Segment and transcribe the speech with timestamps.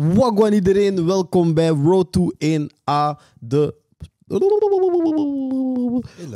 [0.00, 3.74] Wagwan iedereen, welkom bij Road to 1A, de...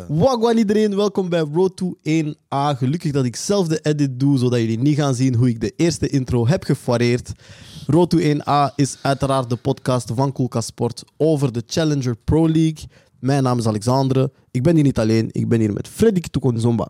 [0.08, 2.76] Wagwan iedereen, welkom bij Road to 1A.
[2.78, 5.72] Gelukkig dat ik zelf de edit doe, zodat jullie niet gaan zien hoe ik de
[5.76, 7.32] eerste intro heb gefareerd.
[7.86, 12.88] Road to 1A is uiteraard de podcast van Koelka Sport over de Challenger Pro League.
[13.18, 14.32] Mijn naam is Alexandre.
[14.50, 16.88] Ik ben hier niet alleen, ik ben hier met Freddy Tukonzomba.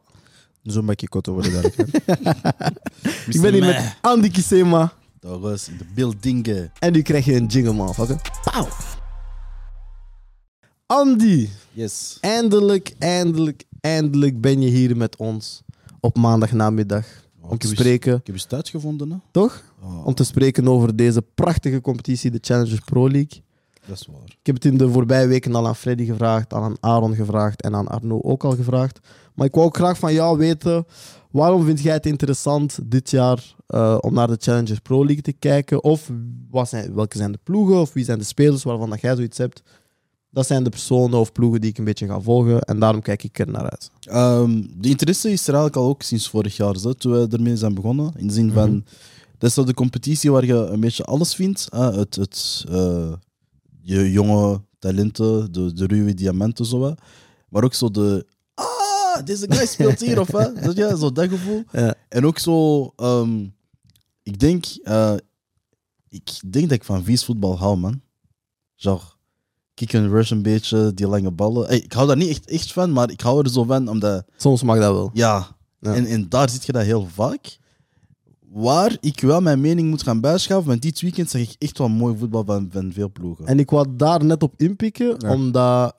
[0.62, 1.64] Zomba Kikoto worden daar.
[3.29, 4.93] Ik ben hier met Andy Kisema.
[5.25, 6.70] Was in de building.
[6.79, 8.20] En nu krijg je een jingle, motherfucker.
[8.52, 8.68] Pauw.
[10.86, 12.18] Andy, Yes.
[12.21, 15.63] eindelijk, eindelijk, eindelijk ben je hier met ons
[16.00, 17.04] op maandagnamiddag.
[17.40, 19.16] Om te ik heb spreken, eens- Ik heb eens tijd gevonden, hè?
[19.30, 19.63] toch?
[19.82, 23.43] Oh, Om te spreken over deze prachtige competitie, de Challengers Pro League.
[23.86, 24.22] dat is waar.
[24.27, 27.63] Ik heb het in de voorbije weken al aan Freddy gevraagd, al aan Aaron gevraagd
[27.63, 28.99] en aan Arno ook al gevraagd.
[29.35, 30.86] Maar ik wou ook graag van jou weten,
[31.30, 35.33] waarom vind jij het interessant dit jaar eh, om naar de Challengers Pro League te
[35.33, 35.84] kijken?
[35.84, 36.11] Of
[36.51, 39.39] wat zijn, welke zijn de ploegen of wie zijn de spelers waarvan dat jij zoiets
[39.39, 39.62] hebt?
[40.31, 43.22] Dat zijn de personen of ploegen die ik een beetje ga volgen en daarom kijk
[43.25, 43.91] ik er naar uit.
[44.00, 47.56] Ehm, de interesse is er eigenlijk al ook sinds vorig jaar, zo, toen we ermee
[47.56, 48.12] zijn begonnen.
[48.16, 48.81] In de zin van, Mhm.
[49.39, 51.66] dat is zo de competitie waar je een beetje alles vindt.
[51.70, 53.12] Het, het, eh,
[53.83, 56.94] je jonge talenten, de, de ruwe diamanten, zo,
[57.48, 58.27] maar ook zo de...
[58.55, 60.44] Ah, deze guy speelt hier, of hè?
[60.62, 61.62] Zo, ja, zo dat gevoel.
[61.72, 61.94] Ja.
[62.09, 63.47] En ook zo, ehm,
[64.25, 65.14] ik denk, eh,
[66.08, 68.00] ik denk dat ik van vies voetbal hou, man.
[68.77, 69.03] Genre,
[69.75, 71.66] kick and rush een beetje, die lange ballen.
[71.66, 74.25] Hey, ik hou daar niet echt, echt van, maar ik hou er zo van, omdat,
[74.36, 75.11] Soms mag dat wel.
[75.12, 75.94] ja, Ja.
[75.94, 77.58] En, en daar zit je dat heel vaak.
[78.53, 81.88] Waar ik wel mijn mening moet gaan bijschaven, want dit weekend zag ik echt wel
[81.88, 83.47] mooi voetbal van, van veel ploegen.
[83.47, 85.33] En ik wou daar net op inpikken, Ja.
[85.33, 85.97] omdat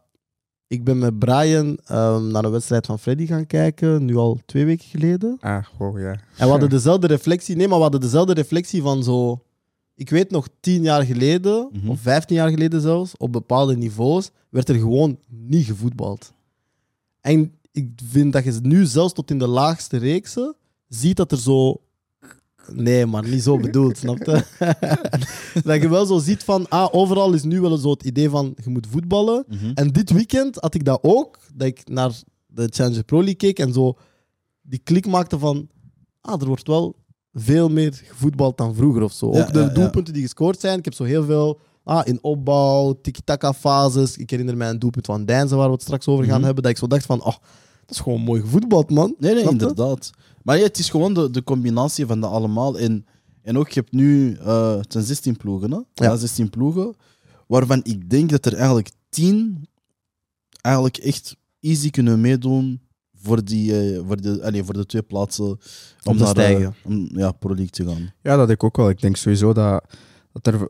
[0.68, 4.66] ik ben met Brian ehm, naar een wedstrijd van Freddy gaan kijken, nu al twee
[4.66, 5.38] weken geleden.
[5.40, 6.12] Ah, oh ja.
[6.12, 7.56] En we hadden dezelfde reflectie.
[7.56, 9.42] Nee, maar we hadden dezelfde reflectie van zo.
[9.96, 11.90] Ik weet nog, tien jaar geleden, Mhm.
[11.90, 16.34] of vijftien jaar geleden zelfs, op bepaalde niveaus, werd er gewoon niet gevoetbald.
[17.22, 20.56] En ik vind dat je nu zelfs tot in de laagste reeksen
[20.88, 21.82] ziet dat er zo.
[22.74, 24.44] Nee, maar niet zo bedoeld, snap je?
[25.64, 28.54] dat je wel zo ziet van, ah, overal is nu wel zo het idee van,
[28.64, 29.46] je moet voetballen.
[29.48, 29.72] Mhm.
[29.74, 32.12] En dit weekend had ik dat ook, dat ik naar
[32.48, 33.94] de Challenger Pro League keek en zo
[34.62, 35.68] die klik maakte van,
[36.22, 36.96] ah, er wordt wel
[37.34, 39.34] veel meer gevoetbald dan vroeger of zo.
[39.34, 39.72] Ja, ook de ja, ja.
[39.74, 44.18] doelpunten die gescoord zijn, ik heb zo heel veel ah, in opbouw, tiki-taka fases.
[44.18, 46.44] Ik herinner mij een doelpunt van Deinzen waar we het straks over gaan Mhm.
[46.46, 47.36] hebben, dat ik zo dacht van, oh,
[47.86, 49.16] dat is gewoon mooi gevoetbald, man.
[49.18, 50.10] Nee, nee, inderdaad.
[50.46, 52.80] Maar ja, het is gewoon de, de combinatie van dat allemaal.
[52.80, 53.06] En,
[53.42, 55.80] en ook, je hebt nu, eh het zijn 16 ploegen, hè?
[55.94, 56.16] Ja.
[56.16, 56.96] 16 ploegen.
[57.48, 59.68] Waarvan ik denk dat er eigenlijk 10
[60.62, 62.82] eigenlijk echt easy kunnen meedoen
[63.14, 65.46] voor, die, eh, voor, de, allee, voor de twee plaatsen.
[65.46, 65.58] Om
[66.04, 66.76] te naar, eh, stijgen.
[66.84, 68.14] om, ja, Pro League te gaan.
[68.22, 68.90] Ja, dat ik ook wel.
[68.90, 69.84] Ik denk sowieso dat,
[70.32, 70.70] dat er...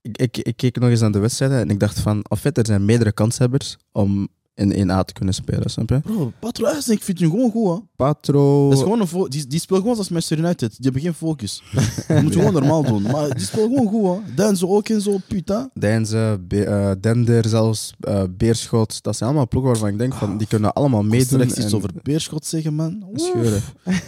[0.00, 2.58] Ik, ik, ik keek nog eens aan de wedstrijden en ik dacht van, of fait,
[2.58, 6.00] er zijn meerdere kanshebbers om in 1A te kunnen spelen, snap je?
[6.00, 7.82] Bro, Patro ik vind hem gewoon goed, hè?
[7.96, 8.68] Patro...
[8.68, 10.70] Dat is gewoon een die, die speelt gewoon als Manchester United.
[10.70, 11.62] Die hebben geen focus.
[12.08, 13.02] Je moet gewoon normaal doen.
[13.02, 14.36] Maar die speelt gewoon goed?
[14.36, 15.70] Dan zo ook in zo, puta.
[15.74, 19.02] Be- eh, Dender zelfs, eh, Beerschot.
[19.02, 21.38] Dat zijn allemaal ploegen waarvan ik denk van, die kunnen allemaal meedoen.
[21.38, 23.04] Meedoen iets en over Beerschot zeggen, man.
[23.14, 23.62] scheuren.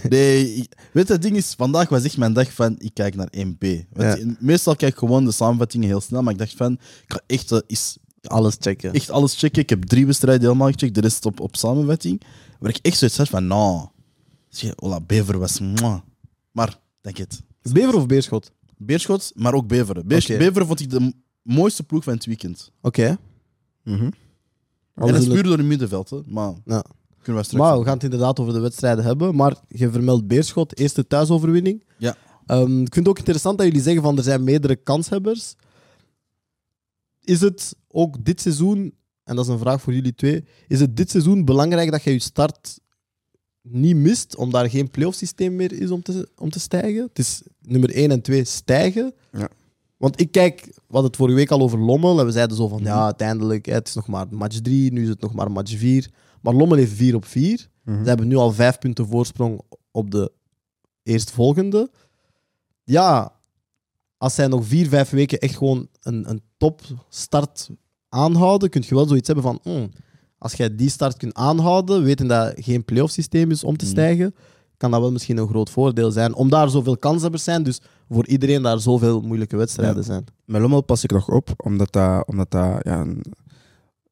[0.09, 3.15] Nee, ik- weet je, het ding is, vandaag was echt mijn dag van, ik kijk
[3.15, 3.67] naar 1B.
[3.93, 7.21] Want Meestal kijk ik gewoon de samenvattingen heel snel, maar ik dacht van, ik ga
[7.27, 8.93] echt, eh, is, Alles checken.
[8.93, 9.63] echt alles checken.
[9.63, 12.23] Ik heb drie wedstrijden helemaal gecheckt, de rest op, op samenvatting.
[12.59, 13.87] Waar ik echt zoiets had van, nou,
[14.49, 15.99] zie je, Ola, Bever was, mwah.
[16.53, 17.43] maar, denk het.
[17.73, 18.51] Bever of Beerschot?
[18.77, 20.07] Beerschot, maar ook Beveren.
[20.07, 20.39] Beers- Oké.
[20.39, 21.13] Beveren vond ik de
[21.43, 22.71] mooiste ploeg van het weekend.
[22.81, 23.17] Oké.
[23.85, 24.03] Mhm.
[24.05, 26.19] En dat is in puur door het middenveld, hè.
[26.27, 26.85] maar Ja.
[27.23, 27.65] kunnen we straks...
[27.65, 29.35] Maar we gaan het inderdaad over de wedstrijden hebben.
[29.35, 31.85] Maar je vermeldt Beerschot, eerste thuisoverwinning.
[31.99, 32.17] Ja.
[32.47, 35.55] Ehm, ik vind het ook interessant dat jullie zeggen van er zijn meerdere kanshebbers.
[37.29, 38.95] Is het ook dit seizoen,
[39.25, 42.13] en dat is een vraag voor jullie twee, is het dit seizoen belangrijk dat je
[42.13, 42.79] je start
[43.63, 47.03] niet mist, omdat er geen playoff systeem meer is om te, om te stijgen?
[47.03, 49.15] Het is nummer 1 en 2 stijgen.
[49.33, 49.49] Ja.
[49.97, 52.69] Want ik kijk, we hadden het vorige week al over Lommel en we zeiden zo
[52.69, 55.77] van ja, uiteindelijk, het is nog maar match 3, nu is het nog maar match
[55.77, 56.11] 4.
[56.41, 57.69] Maar Lommel heeft 4 op 4.
[57.85, 58.03] Mhm.
[58.03, 59.61] Ze hebben nu al vijf punten voorsprong
[59.91, 60.33] op de
[61.03, 61.91] eerstvolgende.
[62.85, 63.38] Ja,
[64.19, 67.71] als zij nog vier, vijf weken echt gewoon een, een topstart
[68.09, 69.59] aanhouden, kun je wel zoiets hebben van...
[69.63, 69.89] hmm,
[70.39, 73.95] als jij die start kunt aanhouden, weten dat geen playoff systeem is om te Mhm.
[73.95, 74.35] stijgen,
[74.77, 76.35] kan dat wel misschien een groot voordeel zijn.
[76.35, 80.03] Om daar zoveel kanshebbers zijn, dus voor iedereen daar zoveel moeilijke wedstrijden Ja.
[80.03, 80.25] zijn.
[80.45, 83.25] Met Lommel pas ik nog op, omdat dat, omdat dat ja, een-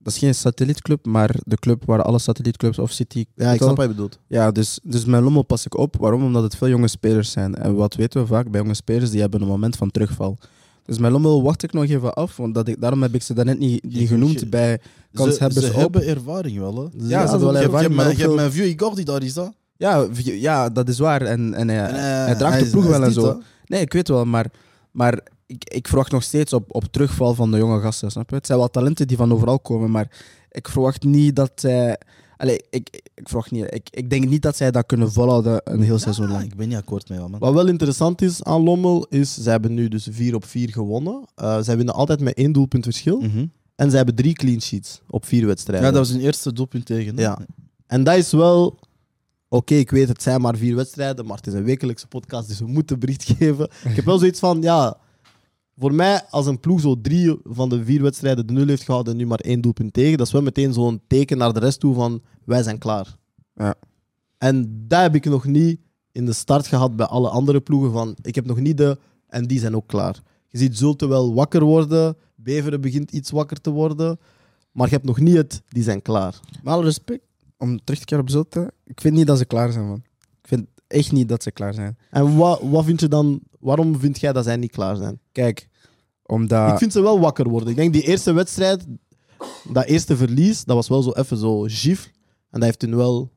[0.07, 3.25] dat is geen satellietclub, maar de club waar alle satellietclubs of City.
[3.35, 4.19] Ja, ik snap wat je bedoelt.
[4.27, 5.97] Ja, dus, dus met Lommel pas ik op.
[5.97, 6.25] Waarom?
[6.25, 7.55] Omdat het veel jonge spelers zijn.
[7.55, 9.11] En wat weten we vaak bij jonge spelers?
[9.11, 10.39] Die hebben een moment van terugval.
[10.85, 13.35] Dus met Lommel wacht ik nog even af, want dat ik, daarom heb ik ze
[13.35, 16.83] daarnet niet, niet genoemd bij Ze, kanshebbers ze hebben ervaring wel, hè.
[17.09, 19.35] Ja, ze hebben wel ervaring, je mijn- je hebt mijn vieux Igor die daar is,
[19.35, 19.45] hè.
[19.77, 21.23] Ja, ja, dat is waar.
[21.23, 23.41] En, en hij, En, eh, hij draagt de ploeg wel en zo.
[23.67, 24.47] Nee, ik weet wel, maar,
[24.91, 28.11] maar ik, ik verwacht nog steeds op, op terugval van de jonge gasten.
[28.11, 28.37] Snap je?
[28.37, 30.11] Het zijn wel talenten die van overal komen, maar
[30.51, 31.99] ik verwacht niet dat zij.
[32.37, 33.75] Allee, ik, ik, ik verwacht niet.
[33.75, 36.45] Ik, ik denk niet dat zij dat kunnen volhouden een heel seizoen lang.
[36.45, 37.41] ik ben niet akkoord met jou, man.
[37.41, 41.25] Wat wel interessant is aan Lommel, is ze hebben nu dus 4 op 4 gewonnen.
[41.35, 43.21] Eh zij winnen altijd met één doelpunt verschil.
[43.21, 43.47] Mhm.
[43.77, 45.87] En ze hebben drie clean sheets op vier wedstrijden.
[45.87, 47.17] Ja, dat was hun eerste doelpunt tegen.
[47.17, 47.23] hè.
[47.23, 47.39] Ja.
[47.87, 48.79] En dat is wel...
[49.49, 52.59] Oké, ik weet het zijn maar vier wedstrijden, maar het is een wekelijkse podcast, dus
[52.59, 53.71] we moeten bericht geven.
[53.85, 54.97] Ik heb wel zoiets van, ja...
[55.79, 59.13] Voor mij, als een ploeg zo drie van de vier wedstrijden de nul heeft gehouden
[59.13, 61.81] en nu maar één doelpunt tegen, dat is wel meteen zo'n teken naar de rest
[61.81, 63.17] toe van, wij zijn klaar.
[63.55, 63.75] Ja.
[64.39, 65.81] En dat heb ik nog niet
[66.13, 68.99] in de start gehad bij alle andere ploegen van, ik heb nog niet de...
[69.27, 70.23] En die zijn ook klaar.
[70.49, 74.19] Je ziet Zulte wel wakker worden, Beveren begint iets wakker te worden,
[74.73, 76.41] maar je hebt nog niet het, die zijn klaar.
[76.63, 77.25] Met alle respect,
[77.57, 80.03] om terug te keren op Zulte, ik vind niet dat ze klaar zijn, man.
[80.87, 81.99] Echt niet dat ze klaar zijn.
[82.11, 85.21] En wat, wat vind je dan, waarom vind jij dat zij niet klaar zijn?
[85.33, 85.69] Kijk,
[86.23, 86.73] omdat...
[86.73, 87.69] Ik vind ze wel wakker worden.
[87.69, 88.87] Ik denk die eerste wedstrijd,
[89.73, 92.05] dat eerste verlies, dat was wel zo even zo gif.
[92.51, 93.33] En dat heeft hun wel.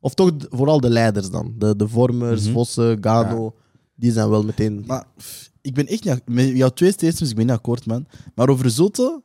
[0.00, 1.54] Of toch vooral de leiders dan.
[1.58, 2.52] De, de vormers, Mhm.
[2.52, 3.54] Vossen, Gano.
[3.94, 4.84] Die zijn wel meteen.
[4.86, 6.20] Maar pff, ik ben echt niet...
[6.26, 8.06] Met jouw twee statements, ik ben niet akkoord, man.
[8.34, 9.22] Maar over Zulte...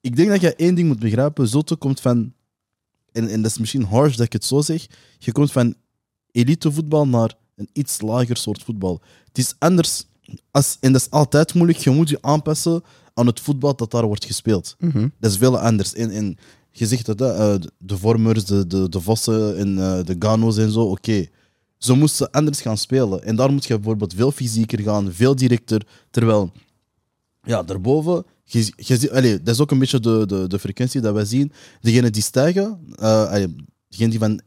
[0.00, 1.48] Ik denk dat je één ding moet begrijpen.
[1.48, 2.32] Zulte komt van...
[3.12, 4.86] En, en dat is misschien harsh dat ik het zo zeg.
[5.18, 5.74] Je komt van
[6.36, 9.00] elitevoetbal naar een iets lager soort voetbal.
[9.28, 10.04] Het is anders...
[10.50, 11.78] Als, en dat is altijd moeilijk.
[11.78, 12.82] Je moet je aanpassen
[13.14, 14.76] aan het voetbal dat daar wordt gespeeld.
[14.78, 15.08] Mhm.
[15.20, 15.94] Dat is veel anders.
[15.94, 16.36] En, en
[16.70, 20.70] je zegt dat, eh, de- vormers, de, de, de vossen en eh, de gano's en
[20.70, 21.26] zo, oké.
[21.78, 23.22] Ze moesten anders gaan spelen.
[23.22, 25.86] En daar moet je bijvoorbeeld veel fysieker gaan, veel directer.
[26.10, 26.52] Terwijl,
[27.42, 31.14] ja, daarboven, je, je, allee, dat is ook een beetje de, de, de frequentie dat
[31.14, 31.52] wij zien.
[31.80, 33.54] Degenen die stijgen, eh allee,
[33.88, 34.40] degenen die van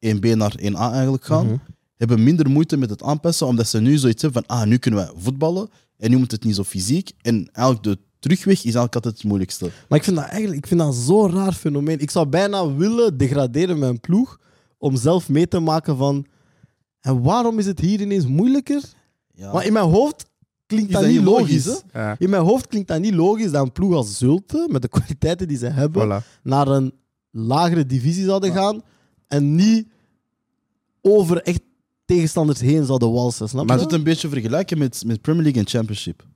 [0.00, 1.56] 1B naar 1A eigenlijk gaan, Mhm.
[1.96, 5.06] hebben minder moeite met het aanpassen, omdat ze nu zoiets hebben van, ah, nu kunnen
[5.06, 7.12] we voetballen en nu moet het niet zo fysiek.
[7.22, 9.70] En eigenlijk de terugweg is eigenlijk altijd het moeilijkste.
[9.88, 11.98] Maar ik vind dat eigenlijk ik vind dat zo'n raar fenomeen.
[11.98, 14.38] Ik zou bijna willen degraderen met een ploeg.
[14.78, 16.26] Om zelf mee te maken van.
[17.00, 18.82] En waarom is het hier ineens moeilijker?
[19.34, 19.52] Ja.
[19.52, 20.24] Maar in mijn hoofd
[20.66, 21.66] klinkt dat, dat niet logisch.
[21.66, 24.82] logisch, Ja, in mijn hoofd klinkt dat niet logisch dat een ploeg als Zulte, met
[24.82, 26.40] de kwaliteiten die ze hebben, voilà.
[26.42, 26.92] naar een
[27.30, 28.82] lagere divisie zouden gaan
[29.30, 29.86] en niet
[31.02, 31.60] over echt
[32.04, 33.48] tegenstanders heen zouden walsen.
[33.48, 33.82] Snap Maar je?
[33.82, 36.26] het een beetje vergelijken met, met Premier League en Championship.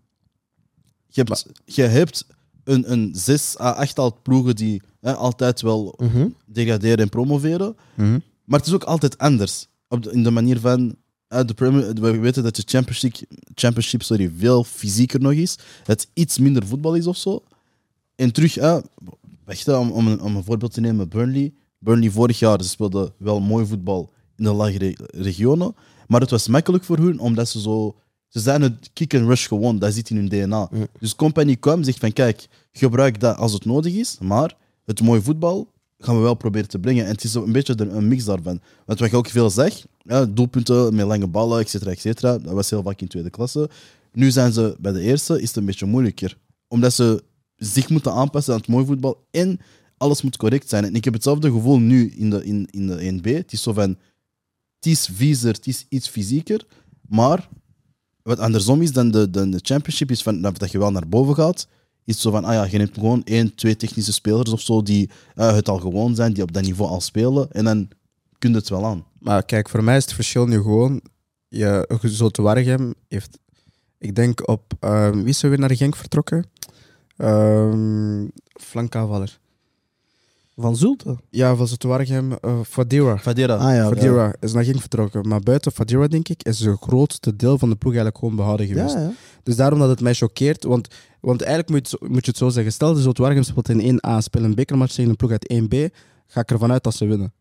[1.06, 2.26] Je hebt, je hebt
[2.64, 6.28] een, een zes à achttal ploegen die hè, altijd wel Mhm.
[6.46, 7.76] degraderen en promoveren.
[7.94, 8.18] Mhm.
[8.44, 9.66] Maar het is ook altijd anders.
[9.88, 10.96] Op de, in de manier van.
[11.28, 13.14] hè, de Premier, we weten dat de Championship,
[13.54, 15.58] championship sorry, veel fysieker nog is.
[15.84, 17.42] Het iets minder voetbal is of zo.
[18.16, 18.80] En terug, hè,
[19.44, 21.52] wacht, om, om, een, om een voorbeeld te nemen: Burnley.
[21.84, 25.74] Burnley vorig jaar ze speelden wel mooi voetbal in de lagere regionen.
[26.06, 27.96] Maar het was makkelijk voor hun omdat ze zo.
[28.28, 30.68] Ze zijn het kick and rush gewoon, dat zit in hun DNA.
[30.70, 30.86] Mm.
[31.00, 35.22] Dus Company kwam zegt van kijk, gebruik dat als het nodig is, maar het mooie
[35.22, 37.04] voetbal gaan we wel proberen te brengen.
[37.04, 38.60] En het is een beetje een een mix daarvan.
[38.86, 42.38] Want wat je ook veel zegt, ja, doelpunten met lange ballen, et cetera, et cetera,
[42.38, 43.70] dat was heel vaak in tweede klasse.
[44.12, 46.38] Nu zijn ze bij de eerste, is het een beetje moeilijker.
[46.68, 47.22] Omdat ze
[47.56, 49.60] zich moeten aanpassen aan het mooie voetbal en
[50.04, 50.84] alles moet correct zijn.
[50.84, 53.36] En ik heb hetzelfde gevoel nu in de, in, in de 1B.
[53.36, 53.88] Het is zo van,
[54.76, 56.66] het is viezer, het is iets fysieker,
[57.08, 57.48] maar
[58.22, 61.34] wat andersom is dan de, de, de championship, is van, dat je wel naar boven
[61.34, 61.68] gaat,
[62.04, 65.10] is zo van, ah ja, je neemt gewoon één, twee technische spelers of zo die
[65.34, 67.88] eh, het al gewoon zijn, die op dat niveau al spelen, en dan
[68.38, 69.04] kun je het wel aan.
[69.18, 71.00] Maar kijk, voor mij is het verschil nu gewoon...
[71.48, 73.38] Je, Zulte Waregem heeft...
[73.98, 74.72] Ik denk op...
[74.80, 76.44] ehm, wie is er weer naar Genk vertrokken?
[77.16, 78.26] Ehm
[78.60, 79.38] flankaanvaller.
[80.56, 81.16] Van Zulte?
[81.30, 82.32] Ja, van Zulte Waregem.
[82.32, 83.18] eh Fadira.
[83.18, 83.54] Fadera.
[83.56, 83.88] Ah ja.
[83.88, 85.28] Fadira is naar Genk vertrokken.
[85.28, 88.66] Maar buiten Fadira, denk ik, is het grootste deel van de ploeg eigenlijk gewoon behouden
[88.66, 88.94] geweest.
[88.94, 89.12] Ja, ja.
[89.42, 90.64] Dus daarom dat het mij choqueert.
[90.64, 90.88] Want,
[91.20, 92.72] want eigenlijk moet je, het zo- moet je het zo zeggen.
[92.72, 95.94] Stel, de Zulte Waregem speelt in 1A, spelen een bekermatch tegen een ploeg uit 1B.
[96.26, 97.32] Ga ik ervan uit dat ze winnen.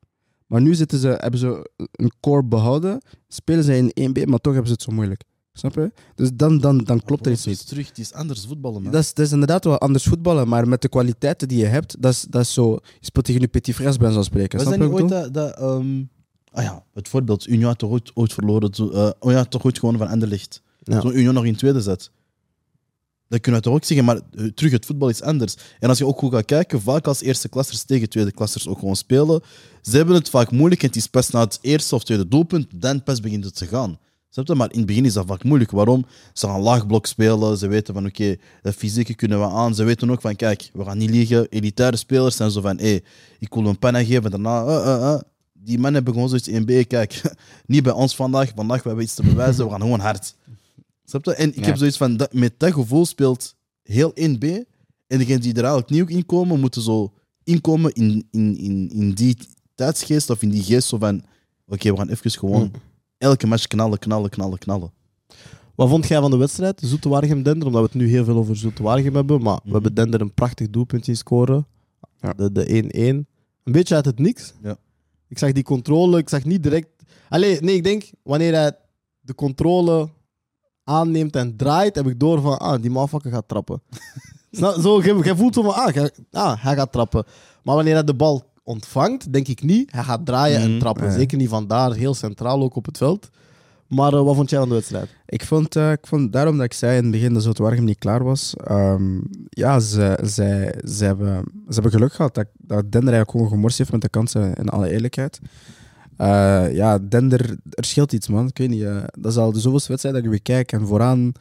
[0.48, 3.02] Maar nu zitten ze, hebben ze een core behouden.
[3.28, 5.24] Spelen ze in 1B, maar toch hebben ze het zo moeilijk.
[5.54, 5.92] Snap je?
[6.16, 8.92] Dus dan, dan, dan klopt er iets Het is terug, het is anders voetballen, man.
[8.92, 12.02] Dat is, dat is inderdaad wel anders voetballen, maar met de kwaliteiten die je hebt,
[12.02, 12.72] dat is, dat is zo.
[12.72, 14.58] Je speelt tegen je petit frères bij zo'n spreken.
[14.58, 15.34] Was Snap dat je niet ooit dat...
[15.34, 16.04] dat ehm,
[16.52, 19.66] ah ja, het voorbeeld, Union had toch ooit, ooit verloren, zo, eh, oh ja, toch
[19.66, 20.62] ooit gewonnen van Anderlecht.
[20.80, 21.00] Ja.
[21.00, 22.12] Toen Union nog in tweede zet.
[23.28, 25.56] Dat kunnen we toch ook zeggen, maar eh, terug, het voetbal is anders.
[25.80, 28.80] En als je ook goed gaat kijken, vaak als eerste klassers tegen tweede klassers ook
[28.80, 29.42] gewoon spelen,
[29.82, 32.68] ze hebben het vaak moeilijk en het is pas na het eerste of tweede doelpunt,
[32.76, 33.98] dan pas begint het te gaan.
[34.34, 34.56] Snap je?
[34.56, 35.72] Maar in het begin is dat vaak moeilijk.
[35.72, 36.06] Waarom?
[36.34, 37.58] Ze gaan laag blok spelen.
[37.58, 39.76] Ze weten van oké, de fysieke kunnen we aan.
[39.76, 41.48] Ze weten ook van kijk, we gaan niet liegen.
[41.50, 43.00] Elitaire spelers zijn zo van hé,
[43.40, 44.32] ik wil een panna geven.
[44.32, 45.20] Daarna, eh, eh, eh.
[45.54, 46.88] Die mannen hebben gewoon zoiets in B.
[46.88, 47.22] Kijk,
[47.66, 48.52] niet bij ons vandaag.
[48.56, 49.66] Vandaag we hebben iets te bewijzen.
[49.66, 50.36] We gaan gewoon hard.
[51.06, 51.34] Snap je?
[51.34, 51.66] En ik Ja.
[51.66, 54.44] heb zoiets van dat, met dat gevoel speelt heel 1B.
[55.08, 57.14] En degenen die er eigenlijk nieuw inkomen, moeten zo
[57.44, 59.38] inkomen in, in, in, in die
[59.76, 61.24] tijdsgeest of in die geest zo van
[61.68, 62.72] oké, we gaan even gewoon Mm.
[63.24, 64.92] Elke match knallen, knallen, knallen, knallen.
[65.76, 67.68] Wat vond jij van de wedstrijd, Zoete Waregem-Dender?
[67.68, 69.74] Omdat we het nu heel veel over Zoete Waregem hebben, maar we Mhm.
[69.74, 71.66] hebben Dender een prachtig doelpunt zien scoren.
[72.22, 72.34] Ja.
[72.34, 73.28] De de 1-1.
[73.64, 74.54] Een beetje uit het niks.
[74.64, 74.78] Ja.
[75.28, 76.88] Ik zag die controle, ik zag niet direct...
[77.30, 78.78] Allee, nee, ik denk, wanneer hij
[79.20, 80.10] de controle
[80.84, 83.82] aanneemt en draait, heb ik door van, ah, die motherfucker gaat trappen.
[84.82, 87.26] Zo, jij, voelt zo van, ah, ah, hij gaat trappen.
[87.64, 90.80] Maar wanneer hij de bal ontvangt, denk ik niet, hij gaat draaien en Mhm.
[90.80, 91.12] trappen.
[91.12, 93.30] Zeker niet vandaar, heel centraal ook op het veld.
[93.88, 95.10] Maar eh, wat vond jij van de wedstrijd?
[95.26, 97.98] Ik vond, eh, ik vond daarom dat ik zei in het begin dat Zoutwaregem niet
[97.98, 98.54] klaar was.
[98.66, 103.48] ehm, ja, ze, zij, ze, hebben, ze hebben geluk gehad dat, dat Dender eigenlijk gewoon
[103.50, 105.40] gemorst heeft met de kansen, in alle eerlijkheid.
[106.18, 108.48] Eh, ja, Dender, er scheelt iets, man.
[108.48, 108.84] Ik weet niet.
[109.20, 110.72] dat is al de zoveelste wedstrijd dat ik weer kijk.
[110.72, 111.32] En vooraan,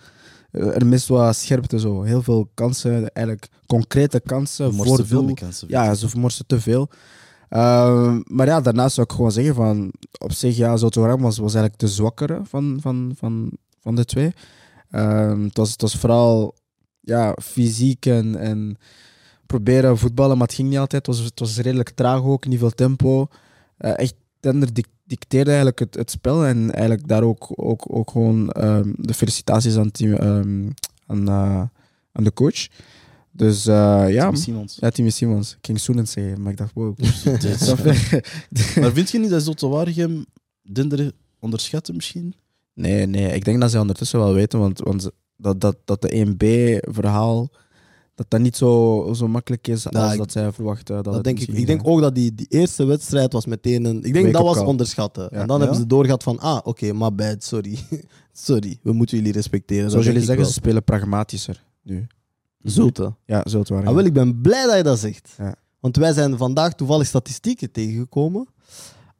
[0.53, 1.81] er mist wat scherpte.
[1.81, 2.03] Zo.
[2.03, 4.75] Heel veel kansen, eigenlijk concrete kansen.
[4.75, 5.69] Morste voor veel kansen.
[5.69, 6.89] Ja, ze vermorsten te veel.
[7.49, 9.93] Ehm, maar ja, daarnaast zou ik gewoon zeggen van...
[10.19, 14.33] Op zich, ja, Zoutwaregem was, was eigenlijk de zwakkere van, van, van, van de twee.
[14.91, 16.55] Ehm, het, was, het was vooral
[17.01, 18.77] ja, fysiek en, en
[19.47, 21.07] proberen voetballen, maar het ging niet altijd.
[21.07, 23.27] Het was, het was redelijk traag ook, niet veel tempo.
[23.77, 24.73] Eh, echt, Tender
[25.13, 29.77] dicteerde eigenlijk het, het spel en eigenlijk daar ook, ook, ook gewoon ehm, de felicitaties
[29.77, 30.71] aan, team, ehm,
[31.07, 31.63] aan, eh,
[32.13, 32.67] aan de coach.
[33.31, 34.77] Dus eh, ja, Tim Simons.
[34.81, 35.53] ja, Timmy Simons.
[35.53, 36.99] Ik ging Soenen zeggen, maar ik dacht, wow.
[38.81, 40.27] Maar vind je niet dat Zotte Waregem
[40.63, 42.35] Dinder onderschatten misschien?
[42.75, 46.27] nee, nee, ik denk dat ze ondertussen wel weten, want, want dat, dat, dat de
[46.27, 47.51] 1B-verhaal,
[48.15, 50.95] dat dat niet zo, zo makkelijk is als Ja, ik- dat zij verwachten.
[51.03, 51.47] Dat, Dat denk ik.
[51.47, 54.03] misschien, Ik denk ook dat die, die eerste wedstrijd was meteen een.
[54.05, 54.67] Ik denk dat was call.
[54.67, 55.29] onderschatten.
[55.31, 55.41] Ja.
[55.41, 55.63] En dan Ja?
[55.63, 57.79] hebben ze doorgehad van, ah, oké, my bad, sorry.
[58.33, 59.91] sorry, we moeten jullie respecteren.
[59.91, 61.95] Zoals jullie zeggen, ik ze spelen pragmatischer nu.
[62.59, 62.73] wel.
[62.73, 63.15] Zulte.
[63.27, 63.87] Ja, het waren.
[63.89, 65.35] Ah, wel, ik ben blij dat je dat zegt.
[65.39, 65.55] Ja.
[65.81, 68.47] Want wij zijn vandaag toevallig statistieken tegengekomen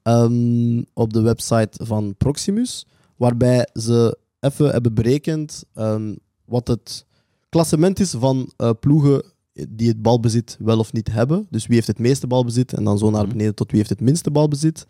[0.03, 7.07] ehm, op de website van Proximus, waarbij ze even hebben berekend ehm, wat het
[7.53, 9.23] klassement is van eh, ploegen
[9.69, 11.47] die het balbezit wel of niet hebben.
[11.51, 13.31] Dus wie heeft het meeste balbezit en dan zo naar Mhm.
[13.33, 14.87] beneden tot wie heeft het minste balbezit.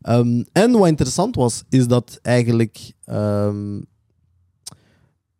[0.00, 3.80] Ehm, en wat interessant was, is dat eigenlijk ehm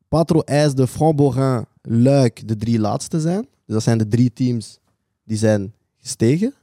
[0.08, 3.40] Patro IJsde, Framborin, Luik de drie laatste zijn.
[3.42, 4.78] Dus dat zijn de drie teams
[5.24, 6.54] die zijn gestegen.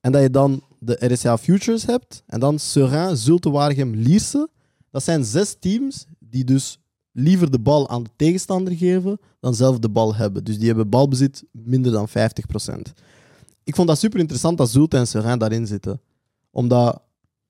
[0.00, 2.22] En dat je dan de RSA Futures hebt.
[2.26, 4.48] En dan Seurin, Zulte Waregem, Lierse.
[4.90, 6.78] Dat zijn zes teams die dus
[7.18, 10.44] liever de bal aan de tegenstander geven dan zelf de bal hebben.
[10.44, 12.12] Dus die hebben balbezit minder dan 50%.
[13.64, 16.00] Ik vond dat super interessant dat Zulte en Seurin daarin zitten.
[16.50, 17.02] Omdat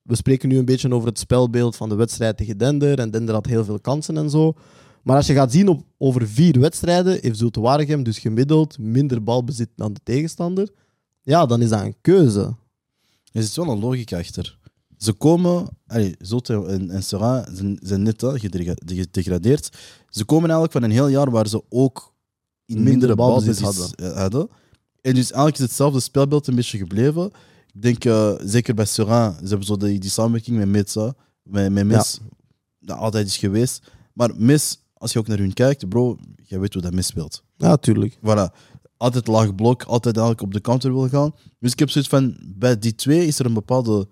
[0.02, 2.98] we spreken nu een beetje over het spelbeeld van de wedstrijd tegen Dender.
[2.98, 4.54] En Dender had heel veel kansen en zo.
[5.02, 9.22] Maar als je gaat zien op, over vier wedstrijden, heeft Zulte Waregem dus gemiddeld minder
[9.22, 10.70] balbezit dan de tegenstander.
[11.22, 12.56] Ja, dan is dat een keuze.
[13.32, 14.58] Er zit wel een logica achter.
[14.96, 19.76] Ze komen, allee, en, en Sera zijn, zijn net hè, gedegradeerd.
[20.08, 22.14] Ze komen eigenlijk van een heel jaar waar ze ook
[22.64, 24.14] in Minder mindere balbezit hadden.
[24.16, 24.48] hadden.
[25.00, 27.30] En dus eigenlijk is hetzelfde spelbeeld een beetje gebleven.
[27.72, 31.72] Ik denk, eh, zeker bij Sera, ze hebben zo die, die samenwerking met Metsa, met,
[31.72, 32.20] met Mis,
[32.78, 33.82] dat altijd is geweest.
[34.12, 37.42] Maar Mis, als je ook naar hun kijkt, bro, jij weet hoe dat Mis speelt.
[37.56, 38.18] Ja, tuurlijk.
[38.18, 38.54] Voilà.
[38.96, 41.34] Altijd laag blok, altijd eigenlijk op de counter wil gaan.
[41.58, 44.08] Dus ik heb zoiets van, bij die twee is er een bepaalde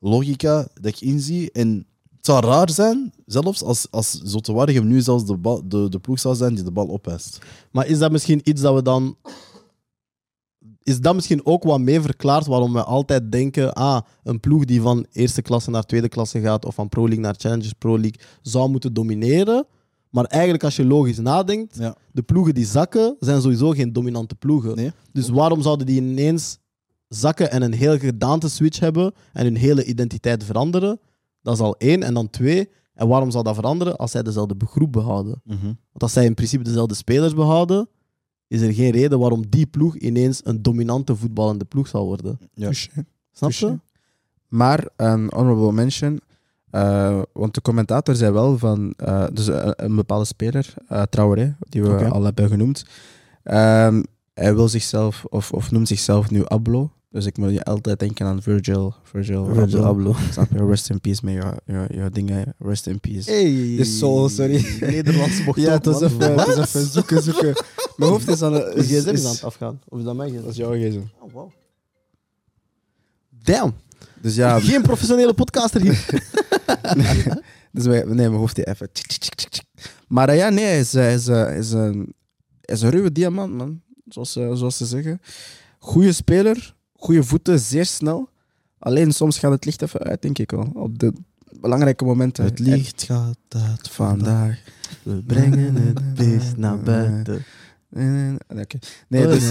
[0.00, 1.52] logica dat ik inzie.
[1.52, 1.86] En
[2.16, 5.98] het zou raar zijn, zelfs als, als Zotte Waregem nu zelfs de, bal, de, de
[5.98, 7.38] ploeg zou zijn die de bal opeist.
[7.72, 9.16] Maar is dat misschien iets dat we dan.
[10.82, 14.80] Is dat misschien ook wat mee verklaart waarom we altijd denken: ah, een ploeg die
[14.80, 18.20] van eerste klasse naar tweede klasse gaat of van Pro League naar Challengers Pro League
[18.42, 19.66] zou moeten domineren.
[20.10, 21.96] Maar eigenlijk, als je logisch nadenkt, Ja.
[22.12, 24.76] de ploegen die zakken zijn sowieso geen dominante ploegen.
[24.76, 24.92] Nee.
[25.12, 26.58] Dus waarom zouden die ineens
[27.08, 31.00] zakken en een heel gedaante switch hebben en hun hele identiteit veranderen?
[31.42, 32.02] Dat is al één.
[32.02, 32.68] En dan twee.
[32.94, 35.40] En waarom zou dat veranderen als zij dezelfde groep behouden?
[35.64, 37.88] Want als zij in principe dezelfde spelers behouden,
[38.48, 42.38] is er geen reden waarom die ploeg ineens een dominante voetballende ploeg zal worden.
[42.54, 42.64] Ja.
[42.64, 43.04] Touché.
[43.32, 43.58] Snap je?
[43.58, 43.80] Touché.
[44.48, 46.20] Maar een honorable mention,
[46.70, 51.56] eh, want de commentator zei wel van, eh, dus een, een bepaalde speler, eh Traoré,
[51.58, 52.84] die we al hebben genoemd,
[53.42, 54.02] ehm,
[54.40, 56.90] hij wil zichzelf, of, of noemt zichzelf nu Ablo.
[57.10, 58.94] Dus ik moet je altijd denken aan Virgil.
[59.02, 60.16] Virgil, Virgil Abloh.
[60.16, 60.30] Abloh.
[60.32, 60.66] Snap je?
[60.66, 62.54] Rest in peace met je dingen.
[62.58, 63.30] Rest in peace.
[63.30, 63.74] Hey.
[63.74, 64.64] Is zo, sorry.
[64.80, 67.54] Nederlands mocht Ja, het was even, het was even zoeken, zoeken.
[67.96, 68.86] Mijn hoofd is aan De het...
[68.86, 69.80] gsm is aan het afgaan.
[69.88, 70.48] Of is dat mijn Dat gsm?
[70.50, 71.00] is jouw gsm.
[71.20, 71.50] Oh, wow.
[73.42, 73.74] Damn.
[74.20, 76.04] Dus ja, Geen professionele podcaster hier.
[77.72, 78.88] dus wij, nee, mijn hoofd is even...
[80.08, 82.14] Maar ja, nee, hij is, hij is, hij is, een,
[82.60, 83.80] hij is een ruwe diamant, man.
[84.08, 85.20] Zoals, eh, zoals ze zeggen.
[85.78, 88.28] Goeie speler, goede voeten, zeer snel.
[88.78, 90.70] Alleen soms gaat het licht even uit, denk ik wel.
[90.74, 91.12] Op de
[91.60, 92.44] belangrijke momenten.
[92.44, 94.58] Het licht gaat uit vandaag.
[95.02, 97.44] We brengen het beest naar buiten.
[97.90, 98.78] Eh, Oké.
[99.08, 99.50] Nee, dus...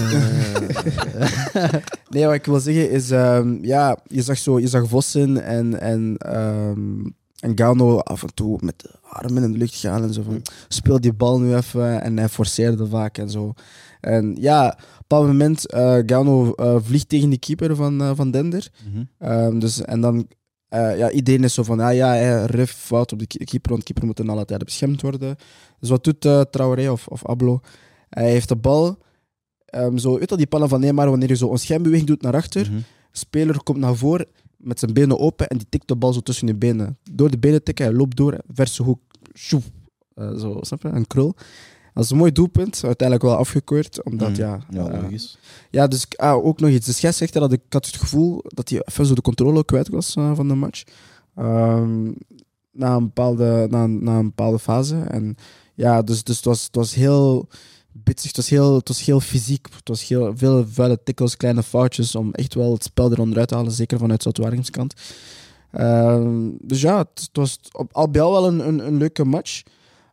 [2.08, 5.80] Nee, wat ik wil zeggen is, ehm, ja, je zag zo, je zag Vossen en,
[5.80, 7.04] en, ehm,
[7.38, 10.42] en Gano af en toe met de armen in de lucht gaan en zo van,
[10.68, 13.54] speel die bal nu even en hij forceerde vaak en zo.
[14.00, 18.10] En ja, op een bepaald moment, eh Gano eh, vliegt tegen die keeper van, eh,
[18.14, 18.68] van Dender.
[18.92, 19.04] Mhm.
[19.18, 20.28] Ehm, dus, en dan,
[20.68, 23.82] ja, iedereen is zo van, ah, ja, hij ref fout op de ke- keeper, want
[23.82, 25.36] keeper moet in alle tijden beschermd worden.
[25.80, 27.60] Dus wat doet Traoré of, of Ablo?
[28.08, 28.98] Hij heeft de bal,
[29.66, 32.34] ehm, zo, weet je die pannen van Neymar, wanneer je zo een schijnbeweging doet naar
[32.34, 32.80] achter, Mhm.
[33.12, 34.26] speler komt naar voren
[34.56, 36.98] met zijn benen open en die tikt de bal zo tussen de benen.
[37.12, 39.00] Door de benen tikken, hij loopt door, verse hoek,
[39.34, 39.62] sjoep,
[40.16, 40.88] zo, snap je?
[40.88, 41.34] Een krul.
[41.96, 44.40] Dat is een mooi doelpunt, uiteindelijk wel afgekeurd, omdat Mhm.
[44.40, 44.58] ja...
[44.70, 45.38] Ja, eh, logisch.
[45.70, 46.86] ja, dus ah, ook nog iets.
[46.86, 50.16] De scheidsrechter had ik had het gevoel dat hij even zo de controle kwijt was
[50.16, 50.82] eh, van de match.
[51.36, 52.04] Ehm,
[52.72, 54.96] na, een bepaalde, na, een- na een bepaalde fase.
[54.96, 55.36] En
[55.74, 57.48] ja, dus, dus het, was, het was heel
[57.92, 59.66] bitsig, het was heel, het was heel fysiek.
[59.76, 63.54] Het was heel, veel vuile tikkels, kleine foutjes om echt wel het spel eronder te
[63.54, 64.94] halen, zeker vanuit Zoutwaregem's kant.
[65.72, 69.24] Ehm, dus ja, het, het was op, al bij al wel een, een, een leuke
[69.24, 69.62] match.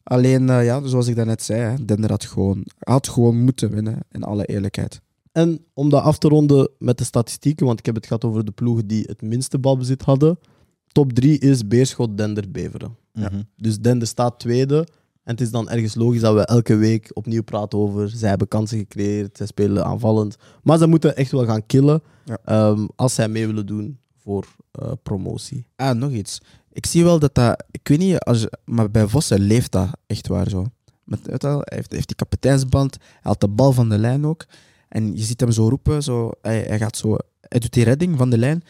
[0.03, 3.99] Alleen, eh, ja, zoals ik daarnet zei, hè, Dender had gewoon, had gewoon moeten winnen,
[4.11, 5.01] in alle eerlijkheid.
[5.31, 8.45] En om dat af te ronden met de statistieken, want ik heb het gehad over
[8.45, 10.39] de ploegen die het minste balbezit hadden.
[10.87, 12.95] Top 3 is Beerschot, Dender, Beveren.
[13.13, 13.41] Mhm.
[13.57, 14.77] Dus Dender staat tweede.
[15.23, 18.09] En het is dan ergens logisch dat we elke week opnieuw praten over.
[18.09, 20.35] Zij hebben kansen gecreëerd, zij spelen aanvallend.
[20.63, 22.37] Maar ze moeten echt wel gaan killen Ja.
[22.45, 25.67] ehm, als zij mee willen doen voor eh, promotie.
[25.75, 26.41] Ah, nog iets.
[26.73, 27.63] Ik zie wel dat dat...
[27.71, 30.65] Ik weet niet, als, maar bij Vossen leeft dat echt waar zo.
[31.03, 34.45] Met, weet hij heeft, heeft die kapiteinsband, hij haalt de bal van de lijn ook.
[34.89, 38.17] En je ziet hem zo roepen, zo, hij, hij, gaat zo, hij doet die redding
[38.17, 38.63] van de lijn.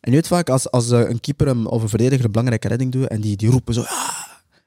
[0.00, 2.68] En je weet vaak, als, als eh, een keeper hem, of een verdediger een belangrijke
[2.68, 3.80] redding doet, en die, die roepen zo...
[3.80, 4.10] "Ah!"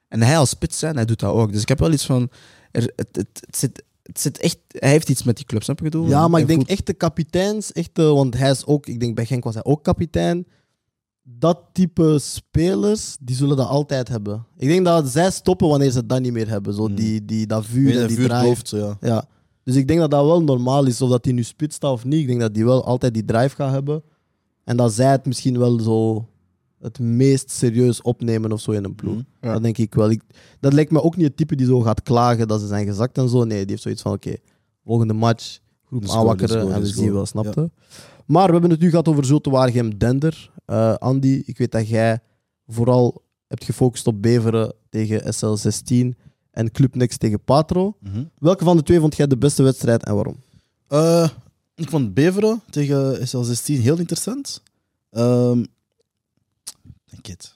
[0.08, 1.52] En hij als spits, hè, hij doet dat ook.
[1.52, 2.30] Dus ik heb wel iets van...
[2.72, 4.58] Er, het, het, het, zit, het zit echt...
[4.68, 6.08] Hij heeft iets met die club, snap je bedoel?
[6.08, 9.16] Ja, maar ik denk echt de kapiteins, echt, de- want hij is ook, ik denk
[9.16, 10.48] bij Genk was hij ook kapitein.
[11.28, 14.46] Dat type spelers, die zullen dat altijd hebben.
[14.58, 16.74] Ik denk dat zij stoppen wanneer ze dat niet meer hebben.
[16.74, 16.96] Zo Hmm.
[16.96, 18.62] die, die, dat vuur en die vuur drive.
[18.64, 18.98] zo, ja.
[19.02, 19.26] Ja.
[19.64, 22.04] Dus ik denk dat dat wel normaal is, of dat hij nu spits staat of
[22.06, 22.20] niet.
[22.22, 24.04] Ik denk dat hij wel altijd die drive gaat hebben.
[24.64, 26.28] En dat zij het misschien wel zo
[26.80, 29.22] het meest serieus opnemen of zo in een ploeg.
[29.42, 29.54] Ja.
[29.54, 30.10] Dat denk ik wel.
[30.10, 30.22] Ik,
[30.60, 33.18] dat lijkt me ook niet het type die zo gaat klagen dat ze zijn gezakt
[33.18, 33.44] en zo.
[33.44, 34.36] Nee, die heeft zoiets van: oké,
[34.86, 37.72] volgende match, groep go, aanwakkeren go, en we zien wel, snapte?
[38.26, 40.52] Maar we hebben het nu gehad over Zulte Waregem Dender.
[40.66, 42.20] Eh, Andy, ik weet dat jij
[42.68, 46.20] vooral hebt gefocust op Beveren tegen SL16
[46.52, 47.96] en Club Next tegen Patro.
[48.00, 48.24] Mhm.
[48.40, 50.36] Welke van de twee vond jij de beste wedstrijd en waarom?
[50.88, 51.30] Eh,
[51.76, 54.62] ik vond Beveren tegen SL16 heel interessant.
[55.12, 55.64] Ehm
[57.24, 57.54] denk het.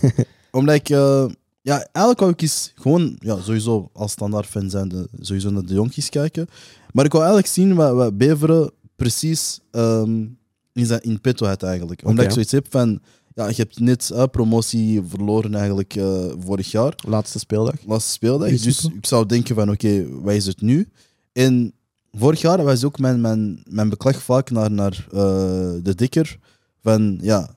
[0.50, 0.88] Omdat ik...
[0.88, 1.26] eh,
[1.62, 3.16] ja, eigenlijk wou ik eens gewoon...
[3.18, 6.48] Ja, sowieso als standaard fan zijn, de, sowieso naar de jonkies kijken.
[6.92, 10.26] Maar ik wou eigenlijk zien wat, wat Beveren precies ehm,
[10.72, 12.04] in, zijn, in petto had eigenlijk.
[12.04, 13.00] Omdat ik zoiets heb van...
[13.34, 16.94] Ja, je hebt net eh, promotie verloren eigenlijk eh, vorig jaar.
[17.06, 17.74] Laatste speeldag.
[17.86, 18.48] laatste speeldag.
[18.48, 20.88] Dus ik zou denken van, oké, wat is het nu?
[21.32, 21.72] En
[22.10, 26.38] vorig jaar was ook mijn, mijn, mijn beklag vaak naar, naar eh, de dikker.
[26.82, 27.56] Van, ja,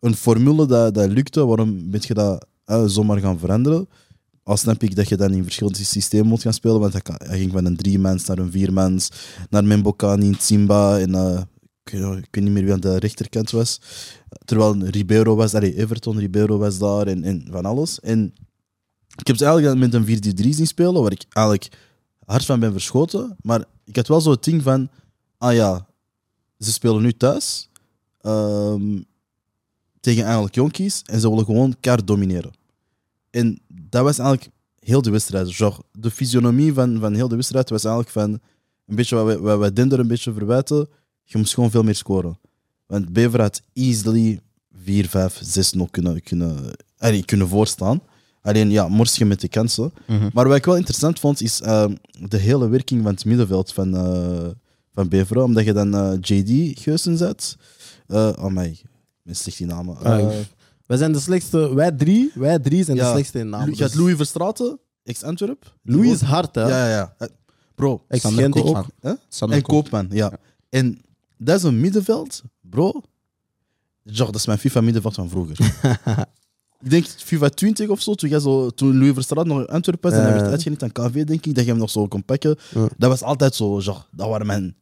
[0.00, 2.46] een formule dat, dat lukte, waarom ben je dat
[2.86, 3.88] zomaar gaan veranderen?
[4.44, 7.52] Al snap ik dat je dan in verschillende systemen moet gaan spelen, want hij, ging
[7.52, 9.08] van een drie-mans naar een vier-mans,
[9.50, 11.40] naar Membokani, Simba en eh,
[11.84, 11.90] ik,
[12.30, 13.80] weet- niet meer wie aan de rechterkant was.
[14.44, 18.00] Terwijl Ribeiro was, allee, Everton Ribeiro was daar en, en van alles.
[18.00, 18.34] En
[19.16, 21.76] ik heb ze eigenlijk met een 4-3 zien spelen, waar ik eigenlijk
[22.26, 23.36] hard van ben verschoten.
[23.40, 24.88] Maar ik had wel zo het ding van,
[25.38, 25.86] ah ja,
[26.58, 27.68] ze spelen nu thuis
[28.20, 29.00] ehm,
[30.00, 32.52] tegen eigenlijk jonkies en ze willen gewoon kaart domineren.
[33.34, 35.54] En dat was eigenlijk heel de wedstrijd.
[35.54, 38.30] Genre, de fysionomie van, van heel de wedstrijd was eigenlijk van,
[38.86, 40.88] een beetje wat wij, wat wij Dinder een beetje verwijten,
[41.22, 42.38] je moest gewoon veel meer scoren.
[42.86, 44.40] Want Bever had easily
[44.84, 48.00] 4, 5, 6 nog kunnen, kunnen, allee, kunnen voorstaan.
[48.42, 49.92] Alleen ja, mors je met de kansen.
[50.32, 51.94] Maar wat ik wel interessant vond, is ehm,
[52.28, 54.48] de hele werking van het middenveld van, eh,
[54.92, 57.56] van Beveren, omdat je dan eh, JD Geusen zet.
[58.06, 58.78] Eh oh my,
[59.22, 59.96] mijn slecht die namen.
[60.86, 63.70] Wij zijn de slechtste, wij drie, wij drie zijn de Ja, slechtste in naam.
[63.70, 65.74] Je hebt Louis Verstraeten, ex-Antwerp.
[65.82, 66.68] Louis is hard, hè?
[66.68, 67.14] Ja, ja.
[67.18, 67.28] Eh,
[67.74, 68.64] Bro, Ex Sander Gent ook.
[68.64, 68.90] Koopman.
[69.00, 69.12] Hè?
[69.28, 70.00] Sander en Koopman.
[70.08, 70.38] Koopman, ja.
[70.68, 71.00] En
[71.38, 72.92] dat is een middenveld, bro.
[74.04, 75.58] Genre, dat is mijn FIFA middenveld van vroeger.
[76.82, 80.10] ik denk FIFA 20 of zo, toen, jij zo, toen Louis Verstraeten nog in Antwerpen
[80.10, 80.30] was en Ja.
[80.30, 82.56] hij werd uitgeniet aan KV, denk ik, dat je hem nog zo kon pakken.
[82.74, 82.88] Ja.
[82.96, 84.76] Dat was altijd zo, genre, dat waren mijn...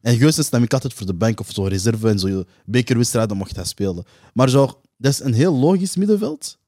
[0.00, 3.56] En Geusens nam ik altijd voor de bank of zo reserve en zo bekerwedstrijden mocht
[3.56, 4.04] hij spelen.
[4.34, 6.58] Maar genre, dat is een heel logisch middenveld.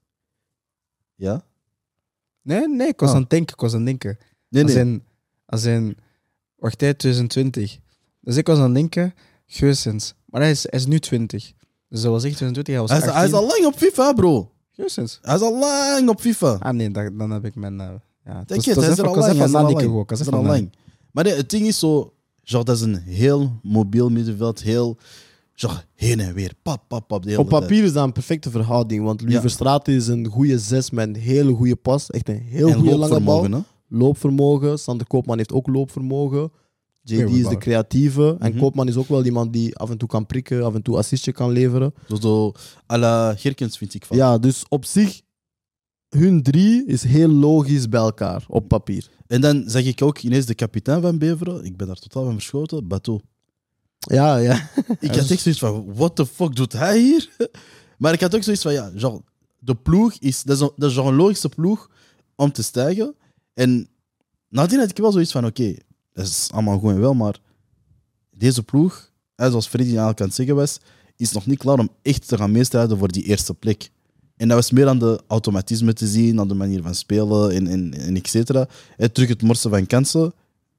[1.15, 1.43] Ja?
[2.41, 3.15] Nee, nee, ik was Ah.
[3.15, 4.17] aan het denken, ik was aan het denken.
[4.49, 4.83] Nee, Als nee.
[4.83, 5.03] in,
[5.45, 5.97] als in,
[6.55, 7.77] wacht tijd 2020.
[8.21, 9.13] Dus ik was aan het denken,
[9.45, 10.13] Geusens.
[10.25, 11.53] Maar hij is, hij is nu 20.
[11.89, 13.49] Dus dat was echt 2020, hij was Hij is, hij is 18.
[13.49, 14.51] al lang op FIFA, bro.
[14.71, 15.19] Geusens.
[15.21, 16.53] Hij is al lang op FIFA.
[16.59, 17.79] Ah nee, dat, dan heb ik mijn...
[17.81, 17.89] eh,
[18.25, 19.25] ja, Denk je, het hij is er al lang.
[19.25, 20.07] hij is er al lang.
[20.09, 20.69] Hij is er al.
[21.11, 24.97] Maar nee, het ding is zo, genre, dat is een heel mobiel middenveld, heel,
[25.59, 27.61] genre, heen en weer, pap, pap, pap, de hele Op tijd.
[27.61, 29.79] papier is dat een perfecte verhouding, want Louis Ja.
[29.83, 32.09] Is een goede zes met een hele goede pas.
[32.09, 33.33] Echt een heel goede lange bal.
[33.41, 33.59] loopvermogen, hè.
[33.97, 34.79] Loopvermogen.
[34.79, 36.51] Sander Koopman heeft ook loopvermogen.
[37.01, 38.35] JD is de creatieve.
[38.39, 38.59] En Mhm.
[38.59, 41.31] Koopman is ook wel iemand die af en toe kan prikken, af en toe assistje
[41.31, 41.93] kan leveren.
[42.07, 42.51] Zo, zo,
[42.91, 44.17] à la Gerkens vind ik van.
[44.17, 45.21] Ja, dus op zich,
[46.09, 49.09] hun drie is heel logisch bij elkaar op papier.
[49.27, 52.33] En dan zeg ik ook ineens de kapitein van Beveren, ik ben daar totaal van
[52.33, 53.19] verschoten, Bateau.
[54.07, 54.69] Ja, ja.
[54.99, 57.29] Ik had echt zoiets van, what the fuck doet hij hier?
[57.97, 59.21] Maar ik had ook zoiets van, ja, genre,
[59.59, 61.89] de ploeg is, dat is, een, een logische ploeg
[62.35, 63.15] om te stijgen.
[63.53, 63.87] En
[64.49, 65.75] nadien had ik wel zoiets van, oké,
[66.13, 67.39] dat is allemaal goed en wel, maar
[68.31, 70.79] deze ploeg, zoals Freddy eigenlijk aan het zeggen was,
[71.15, 73.89] is nog niet klaar om echt te gaan meestrijden voor die eerste plek.
[74.35, 77.67] En dat was meer aan de automatisme te zien, aan de manier van spelen en,
[77.67, 78.67] en, en et cetera.
[78.97, 80.33] En terug het morsen van kansen,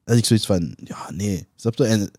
[0.05, 1.85] had ik zoiets van, ja, nee, snap je?
[1.85, 2.11] En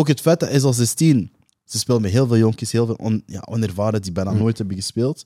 [0.00, 1.32] ook het feit dat hij is al 16,
[1.64, 4.76] ze spelen met heel veel jonkies, heel veel on- ja, onervaren die bijna nooit hebben
[4.76, 5.24] gespeeld.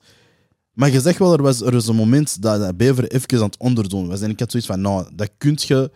[0.73, 3.43] Maar je zegt wel, er was, er was een moment dat, dat Bever even aan
[3.45, 4.21] het onderdoen was.
[4.21, 5.91] En ik had zoiets van, nou, dat kun je...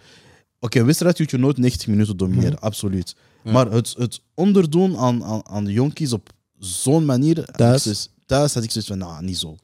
[0.60, 3.16] Oké, wedstrijd kun je nooit 90 minuten domineren, absoluut.
[3.44, 3.52] Ja.
[3.52, 6.30] Maar het, het onderdoen aan, aan, aan de jonkies op
[6.60, 7.36] zo'n manier...
[7.38, 7.82] had Thuis?
[7.84, 9.56] zoiets- thuis had ik zoiets van, nou, niet zo.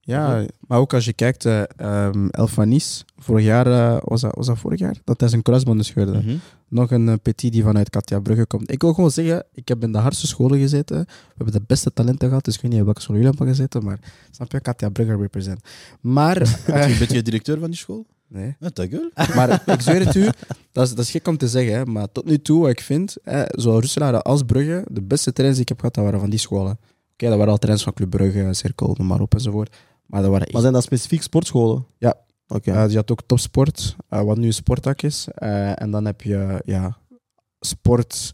[0.00, 4.46] Ja, maar ook als je kijkt, eh ehm Elfanis, vorig jaar, eh, was, dat, was
[4.46, 4.96] dat vorig jaar?
[5.04, 6.12] Dat hij zijn kruisbanden scheurde.
[6.12, 6.36] Mhm.
[6.74, 8.70] Nog een eh, petit die vanuit Katia Brugge komt.
[8.72, 10.98] Ik wil gewoon zeggen, ik heb in de hardste scholen gezeten.
[10.98, 13.48] We hebben de beste talenten gehad, dus ik weet niet in welke school jullie hebben
[13.48, 13.98] gezeten, maar
[14.30, 15.60] snap je, Katia Brugge represent.
[16.00, 18.06] Maar, eh, Ben je directeur van die school?
[18.28, 18.56] nee.
[18.60, 18.88] Ja, dat
[19.34, 20.28] maar ik zweer het u,
[20.72, 22.80] dat is, dat is gek om te zeggen, hè, maar tot nu toe, wat ik
[22.80, 26.20] vind, hè, zowel Roeselaar als Brugge, de beste trainers die ik heb gehad, dat waren
[26.20, 26.78] van die scholen.
[27.12, 29.76] Oké, dat waren al trainers van Club Brugge, Cirkel, noem maar op enzovoort.
[30.06, 31.86] Maar dat waren echt Maar zijn dat specifiek sportscholen?
[31.98, 32.14] Ja.
[32.54, 32.72] Oké.
[32.72, 35.28] Ja, je had ook topsport, eh, wat nu een sportak is.
[35.34, 36.96] Eh, en dan heb je ja,
[37.60, 38.32] sport,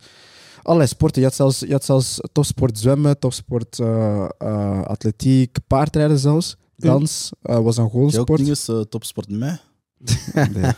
[0.62, 1.20] allerlei sporten.
[1.20, 6.56] Je had zelfs, je had zelfs topsport zwemmen, topsport eh, eh, atletiek, paardrijden zelfs.
[6.76, 8.38] Dans eh, was een gewoon sport.
[8.38, 9.56] dingen, uh, topsport mee?
[10.54, 10.72] Nee.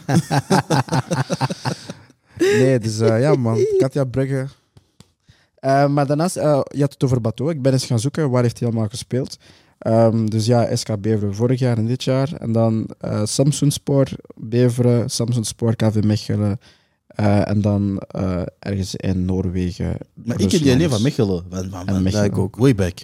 [2.63, 4.47] nee, dus eh, ja man, Katja Brugge.
[5.55, 7.51] Eh, maar daarnaast, eh, je had het over Bateau.
[7.53, 9.37] Ik ben eens gaan zoeken, waar heeft hij allemaal gespeeld?
[9.83, 12.33] Ehm, dus ja, SK Beveren vorig jaar en dit jaar.
[12.33, 16.59] En dan eh Samsung Sport, Beveren, Samsung Sport, KV Mechelen.
[17.07, 19.97] eh, en dan eh, ergens in Noorwegen.
[20.15, 21.45] Maar ik ken die alleen van Mechelen.
[21.51, 22.25] Van, van, En van, Mechelen.
[22.27, 22.57] Ja, ik ook.
[22.57, 22.99] Way back.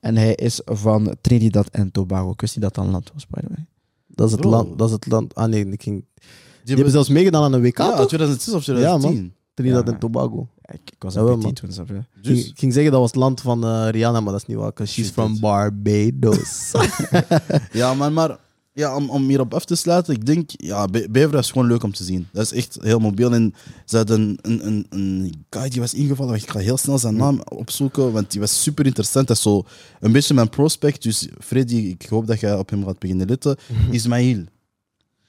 [0.00, 2.30] En hij is van Trinidad en Tobago.
[2.30, 3.66] Ik wist niet dat dat een land was, by the way.
[4.08, 4.50] Dat is het Bro.
[4.50, 4.78] land.
[4.78, 5.34] Dat is het land.
[5.34, 5.96] Ah nee, ik ging...
[6.14, 6.24] Die
[6.64, 8.06] Die hebben zelfs meegedaan aan een WK, ja, toch?
[8.06, 9.34] 2006 of Ja, 2010.
[9.54, 9.92] Trinidad Ja.
[9.92, 10.48] en Tobago.
[10.72, 11.94] Ik, ik was Ja, een petit toen, snap je?
[11.94, 14.40] Ik Dus, ging, ik ging zeggen dat was het land van eh, Rihanna, maar dat
[14.42, 14.72] is niet waar.
[14.72, 16.72] 'cause she's Shit, from Barbados.
[17.72, 18.38] ja, man, maar
[18.72, 21.82] ja, om, om hierop af te sluiten, ik denk, ja, Be- Beveren is gewoon leuk
[21.82, 22.28] om te zien.
[22.32, 23.32] Dat is echt heel mobiel.
[23.34, 26.98] En ze hadden een, een, een, een guy die was ingevallen, ik ga heel snel
[26.98, 29.26] zijn naam opzoeken, want die was super interessant.
[29.28, 29.62] Dat is zo
[30.00, 31.02] een beetje mijn prospect.
[31.02, 33.56] Dus Freddy, ik hoop dat jij op hem gaat beginnen letten.
[33.90, 34.44] Ismail.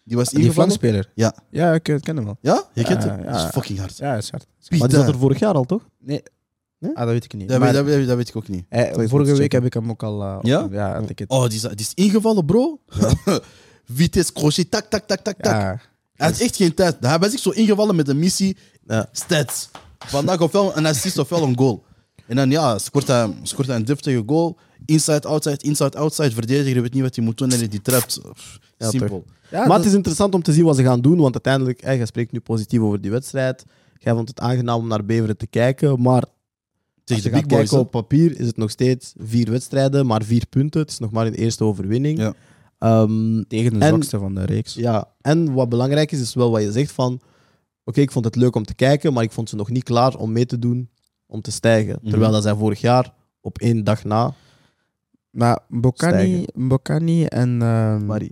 [0.07, 0.71] Die was Die ingevallen.
[0.71, 1.11] flankspeler?
[1.15, 1.35] Ja.
[1.49, 2.37] Ja, ik eh, ken hem wel.
[2.41, 3.23] Ja, je kent hem?
[3.23, 3.31] ja.
[3.31, 3.97] Dat is fucking hard.
[3.97, 4.45] Ja, is hard.
[4.69, 5.87] maar die zat er vorig jaar al, toch?
[5.99, 6.23] Nee.
[6.79, 6.91] Nee?
[6.95, 7.49] Ah, dat weet ik niet.
[7.49, 8.65] Dat, Maar, weet, dat, weet, dat weet ik ook niet.
[8.69, 9.57] eh, eens vorige moeten week checken.
[9.57, 10.21] heb ik hem ook al...
[10.23, 10.63] eh, Ja?
[10.63, 11.29] op- Ja, had ik het.
[11.29, 12.79] Oh, die is, die is ingevallen, bro.
[13.85, 15.53] Vitesse, crochet, tak, tak, tak, tak, tak.
[15.61, 15.79] ja.
[16.15, 16.95] Hij had echt geen tijd.
[16.99, 19.09] Hij was zich zo ingevallen met de missie Ja.
[19.11, 19.69] stats.
[19.99, 21.83] Vandaag ofwel een assist ofwel een goal.
[22.27, 24.57] En dan ja, scoort hij, scoort hij een deftige goal.
[24.85, 26.31] Inside, outside, inside, outside.
[26.31, 28.19] Verdediger weet niet wat hij moet doen en die trapt.
[28.77, 29.23] Ja, Simpel.
[29.51, 31.81] Ja, maar dat- het is interessant om te zien wat ze gaan doen, want uiteindelijk,
[31.81, 33.63] eh, jij spreekt nu positief over die wedstrijd.
[33.99, 36.23] Jij vond het aangenaam om naar Beveren te kijken, maar
[37.03, 37.71] Tegen als de je big boys.
[37.73, 40.81] op papier is het nog steeds vier wedstrijden, maar vier punten.
[40.81, 42.17] Het is nog maar een eerste overwinning.
[42.17, 42.33] Ja.
[42.79, 44.73] Ehm, tegen de En- zwakste van de reeks.
[44.73, 45.07] ja.
[45.21, 47.21] En wat belangrijk is, is wel wat je zegt van
[47.87, 50.15] Oké, ik vond het leuk om te kijken, maar ik vond ze nog niet klaar
[50.15, 50.89] om mee te doen,
[51.25, 51.97] om te stijgen.
[52.01, 52.09] Mhm.
[52.09, 54.33] Terwijl dat zij vorig jaar op één dag na,
[55.35, 57.27] Maar Bokani, Stijgen.
[57.29, 58.31] En ehm, Barry.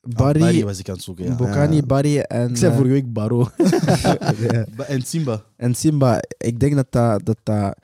[0.00, 1.34] Barry, Ah, Barry was ik aan het zoeken, ja.
[1.36, 1.82] Bokani, Ja.
[1.82, 3.48] Barry en, Ik zei eh, vorige week Baro.
[3.56, 4.66] ja.
[4.76, 5.44] Ba- En Simba.
[5.56, 6.20] en Simba.
[6.38, 7.24] Ik denk dat dat...
[7.24, 7.76] dat, dat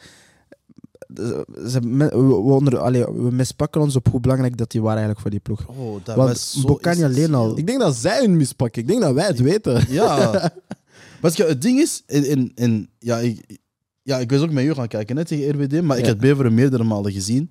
[1.66, 4.98] ze, me- we, we onder, allee, we mispakken ons op hoe belangrijk dat die waren
[5.02, 5.66] eigenlijk voor die ploeg.
[5.68, 8.82] Oh, dat Want was zo Bokani alleen al- ik denk dat zij hun mispakken.
[8.82, 9.84] Ik denk dat wij het weten.
[9.88, 10.52] Ja.
[11.20, 13.58] Want ja, het ding is, in, in, in- ja, ik,
[14.02, 16.10] ja, ik was ook met jou gaan kijken net tegen RWD, maar ik Ja.
[16.10, 17.50] had Beveren meerdere malen gezien.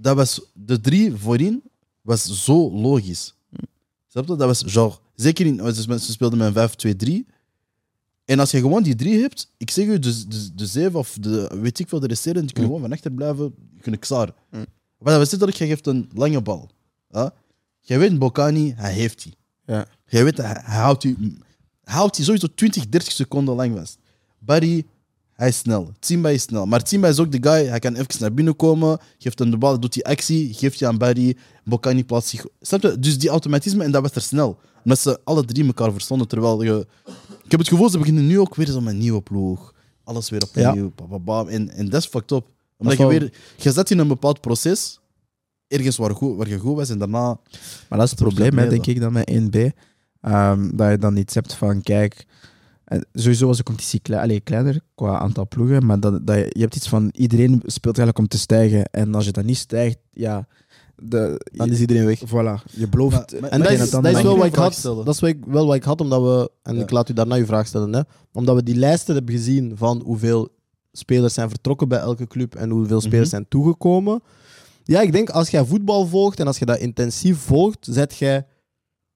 [0.00, 1.62] Dat was, de drie voorin
[2.02, 3.34] was zo logisch.
[4.06, 4.36] Snap je?
[4.36, 7.36] Dat was genre, zeker in, ze ze speelden met een 5-2-3.
[8.24, 11.16] En als je gewoon die drie hebt, ik zeg je, de, de, de zeven of
[11.20, 12.76] de, weet ik veel, de resterende, die kunnen Mm.
[12.76, 14.34] gewoon van achter blijven, kunnen klaar.
[14.50, 14.66] Mm.
[14.98, 16.70] Maar dat was dat je geeft een lange bal.
[17.10, 17.34] Ja?
[17.80, 19.34] Jij weet, Bokani, hij heeft die.
[19.66, 19.86] Ja.
[20.06, 21.16] Jij weet, hij, hij houdt die,
[21.84, 23.98] hij houdt die sowieso 20, 30 seconden lang vast.
[24.38, 24.86] Barry,
[25.38, 25.92] hij is snel.
[25.98, 26.66] Timba is snel.
[26.66, 29.56] Maar Timba is ook de guy, hij kan even naar binnen komen, geeft hem de
[29.56, 32.46] bal, doet die actie, geeft die aan Barry, Bokani plaatst zich.
[32.60, 32.98] Snap je?
[32.98, 34.58] Dus die automatisme, en dat was er snel.
[34.84, 36.86] Omdat ze alle drie elkaar verstonden, terwijl je...
[37.44, 39.74] Ik heb het gevoel, ze beginnen nu ook weer zo met een nieuwe ploeg.
[40.04, 40.92] Alles weer opnieuw.
[41.20, 41.44] ba.
[41.44, 42.46] En, en dat is fucked up.
[42.76, 43.32] Omdat je weer...
[43.56, 45.00] Je zet in een bepaald proces,
[45.68, 47.38] ergens waar, goed, waar je goed was, en daarna...
[47.88, 49.58] Maar dat is het probleem, hè, denk ik, dan met 1B.
[50.20, 52.26] Ehm, dat je dan iets hebt van, kijk...
[53.12, 56.60] Sowieso was de competitie klei- allee, kleiner qua aantal ploegen, maar dat, dat je, je
[56.60, 58.84] hebt iets van iedereen speelt eigenlijk om te stijgen.
[58.84, 60.46] En als je dan niet stijgt, ja,
[60.96, 62.20] de, Dan is iedereen weg.
[62.26, 63.40] Voilà, je belooft.
[63.40, 64.74] Maar- En dat is, dat is wel wat ik had.
[64.74, 65.04] stellen?
[65.04, 66.50] Dat is wel wat ik had, omdat we...
[66.62, 66.82] En Ja.
[66.82, 67.92] ik laat u daarna uw vraag stellen.
[67.94, 68.00] Hè,
[68.32, 70.48] omdat we die lijsten hebben gezien van hoeveel
[70.92, 73.30] spelers zijn vertrokken bij elke club en hoeveel spelers Mhm.
[73.30, 74.22] zijn toegekomen.
[74.84, 78.46] Ja, ik denk als jij voetbal volgt en als je dat intensief volgt, zet jij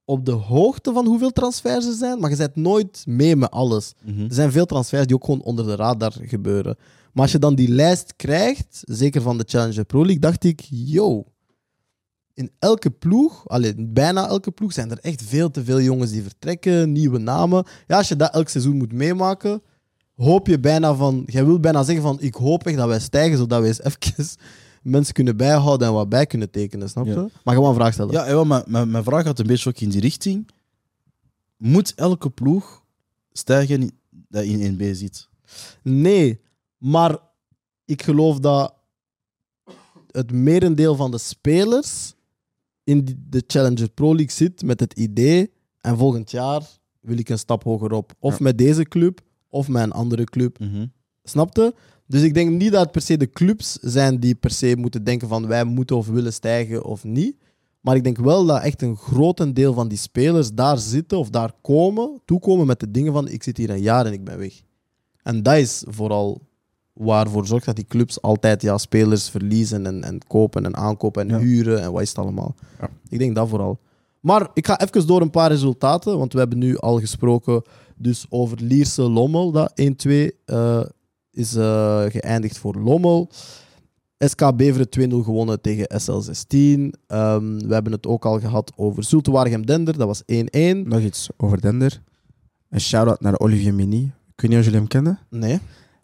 [0.05, 3.93] op de hoogte van hoeveel transfers er zijn, maar je zet nooit mee met alles.
[4.05, 4.21] Mhm.
[4.23, 6.77] Er zijn veel transfers die ook gewoon onder de radar gebeuren.
[7.13, 10.61] Maar als je dan die lijst krijgt, zeker van de Challenger Pro League, dacht ik,
[10.71, 11.25] yo,
[12.35, 16.23] in elke ploeg, alleen bijna elke ploeg, zijn er echt veel te veel jongens die
[16.23, 17.65] vertrekken, nieuwe namen.
[17.87, 19.63] Ja, als je dat elk seizoen moet meemaken,
[20.17, 23.39] hoop je bijna van, jij wil bijna zeggen van, ik hoop echt dat wij stijgen,
[23.39, 23.83] zodat wij eens
[24.17, 24.37] even
[24.83, 27.13] mensen kunnen bijhouden en wat bij kunnen tekenen, snap je?
[27.13, 27.29] Ja.
[27.45, 28.13] Maar gewoon een vraag stellen.
[28.13, 30.49] Ja, jawel, maar mijn, mijn vraag gaat een beetje ook in die richting.
[31.57, 32.83] Moet elke ploeg
[33.33, 33.91] stijgen
[34.29, 35.29] dat in 1B zit?
[35.83, 36.41] Nee,
[36.79, 37.19] maar
[37.85, 38.75] ik geloof dat
[40.11, 42.15] het merendeel van de spelers
[42.85, 46.63] in de Challenger Pro League zit met het idee en volgend jaar
[47.01, 48.13] wil ik een stap hoger op.
[48.19, 48.45] Of Ja.
[48.45, 50.59] met deze club, of met een andere club.
[50.59, 50.87] Mhm.
[51.25, 51.75] Snapte?
[52.13, 55.05] Dus ik denk niet dat het per se de clubs zijn die per se moeten
[55.05, 57.37] denken van wij moeten of willen stijgen of niet.
[57.81, 61.53] Maar ik denk wel dat echt een grotendeel van die spelers daar zitten of daar
[61.63, 64.53] komen, toekomen met de dingen van ik zit hier een jaar en ik ben weg.
[65.23, 66.41] En dat is vooral
[66.93, 71.29] waarvoor zorgt dat die clubs altijd ja, spelers verliezen en, en kopen en aankopen en
[71.29, 71.39] Ja.
[71.45, 72.55] huren en wat is het allemaal.
[72.81, 72.91] Ja.
[73.09, 73.79] Ik denk dat vooral.
[74.21, 77.63] Maar ik ga even door een paar resultaten, want we hebben nu al gesproken
[77.97, 79.73] dus over Lierse Lommel, dat
[80.07, 80.11] 1-2
[80.45, 80.81] eh,
[81.33, 83.29] is eh, geëindigd voor Lommel.
[84.19, 86.99] SK Beveren 2-0 gewonnen tegen SL16.
[87.07, 90.77] Ehm, we hebben het ook al gehad over Zulte Waregem Dender, dat was 1-1.
[90.85, 92.03] Nog iets over Dender.
[92.71, 94.03] Een shout-out naar Olivier Mini.
[94.35, 95.19] Ik weet niet of jullie hem kennen.
[95.31, 95.59] Nee.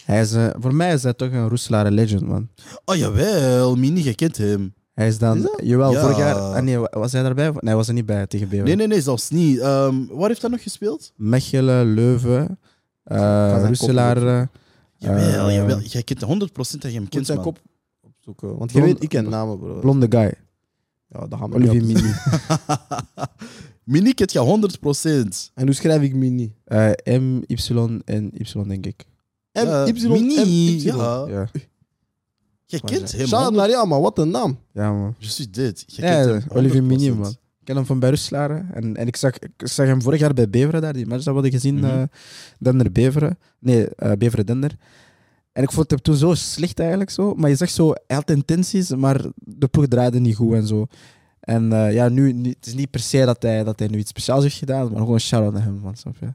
[0.04, 2.48] Hij is, eh, voor mij is hij toch een Roeselaar legend, man.
[2.84, 4.74] Oh jawel, Mini, je kent hem.
[4.94, 5.36] Hij is dan...
[5.36, 5.60] Is dat?
[5.62, 6.00] Jawel, Ja.
[6.00, 6.34] vorig jaar...
[6.34, 7.44] Ah, nee, wa- was hij daarbij?
[7.44, 8.66] Nee, hij was er niet bij tegen Beveren.
[8.66, 9.58] Nee, nee, nee, zelfs niet.
[9.58, 11.12] Ehm, waar heeft hij nog gespeeld?
[11.16, 12.58] Mechelen, Leuven,
[13.04, 13.18] eh
[13.50, 14.50] zijn Roeselaar...
[14.98, 15.80] eh, Jawel, eh, jawel.
[15.80, 17.46] Jij kent 100% dat je hem kent, zijn man.
[17.46, 17.60] kop
[18.00, 18.56] opzoeken.
[18.58, 19.78] Want je Blond- weet, ik ken namen, bro.
[19.80, 20.34] Blonde guy.
[21.08, 21.86] Ja, dat gaan we Olivier op.
[21.86, 22.12] Mini.
[23.84, 24.38] Mini kent je
[25.48, 25.50] 100%.
[25.54, 26.54] En hoe schrijf ik Mini?
[26.64, 27.56] Eh, M, Y
[28.04, 29.04] en Y, denk ik.
[29.52, 30.82] M, Ja, Y, Mini, M, Y.
[30.82, 31.26] ja.
[31.28, 31.48] Ja,
[32.70, 33.26] Jij Maar kent hem.
[33.26, 33.56] Shout-out 100%.
[33.56, 34.00] naar jou, man.
[34.02, 34.58] Wat een naam.
[34.72, 35.14] ja man.
[35.18, 35.84] Je suis dit.
[35.86, 36.86] Ja, kent hem Olivier 100%.
[36.86, 37.36] Mini, man.
[37.68, 38.70] Ik ken hem van bij Roeselaar.
[38.72, 40.92] En, en ik, zag, ik zag hem vorig jaar bij Beveren daar.
[40.92, 41.74] Die match dat we hadden gezien.
[41.74, 41.84] Mhm.
[41.84, 42.02] eh,
[42.58, 43.38] Dender Beveren.
[43.58, 44.76] Nee, eh, Beveren Dender.
[45.52, 47.10] En ik vond het toen zo slecht eigenlijk.
[47.10, 47.34] Zo.
[47.34, 50.86] Maar je zag zo, hij had intenties, maar de ploeg draaide niet goed en zo.
[51.40, 54.10] En eh, ja, nu, het is niet per se dat hij, dat hij nu iets
[54.10, 55.96] speciaals heeft gedaan, maar gewoon shout-out naar hem, man.
[55.96, 56.34] Snap je?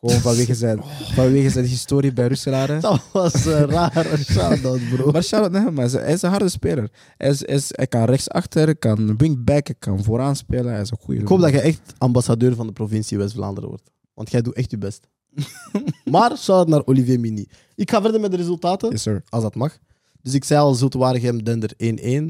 [0.00, 0.80] Gewoon vanwege zijn,
[1.14, 2.68] vanwege zijn historie bij Roeselaar.
[2.68, 2.80] hè.
[2.80, 5.10] Dat was een rare shout-out, bro.
[5.10, 5.78] Maar shout-out naar hem.
[5.78, 6.90] Hij is- een harde speler.
[7.16, 10.72] Hij, is, hij, is- hij kan rechtsachter, hij kan wingback, hij kan vooraan spelen.
[10.72, 11.20] Hij is een goede.
[11.20, 13.90] Ik hoop dat je echt ambassadeur van de provincie West-Vlaanderen wordt.
[14.14, 15.06] Want jij doet echt je best.
[16.10, 17.46] maar shout-out naar Olivier Mini.
[17.74, 18.90] Ik ga verder met de resultaten.
[18.90, 19.22] Yes, sir.
[19.28, 19.78] als dat mag.
[20.22, 21.70] Dus ik zei al, Zulte Waregem, Dender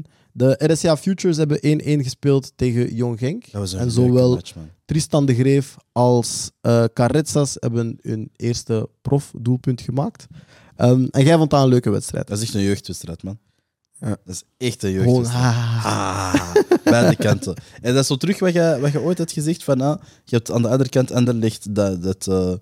[0.03, 0.09] 1-1.
[0.31, 3.51] De RSA Futures hebben 1-1 gespeeld tegen Jong Genk.
[3.51, 4.69] Dat was een en zowel match, man.
[4.89, 10.27] Tristan de Greef als eh Carretzas hebben hun eerste profdoelpunt gemaakt.
[10.75, 12.27] Ehm, en jij vond dat een leuke wedstrijd.
[12.27, 13.37] Dat is echt een jeugdwedstrijd, man.
[13.99, 14.07] Ja.
[14.09, 15.43] Dat is echt een jeugdwedstrijd.
[15.55, 15.85] ah.
[15.85, 16.51] Ah,
[16.83, 17.55] beide kanten.
[17.81, 20.35] En dat is zo terug wat je, wat je ooit hebt gezegd van, ah, je
[20.35, 22.53] hebt aan de andere kant Anderlecht dat, dat eh,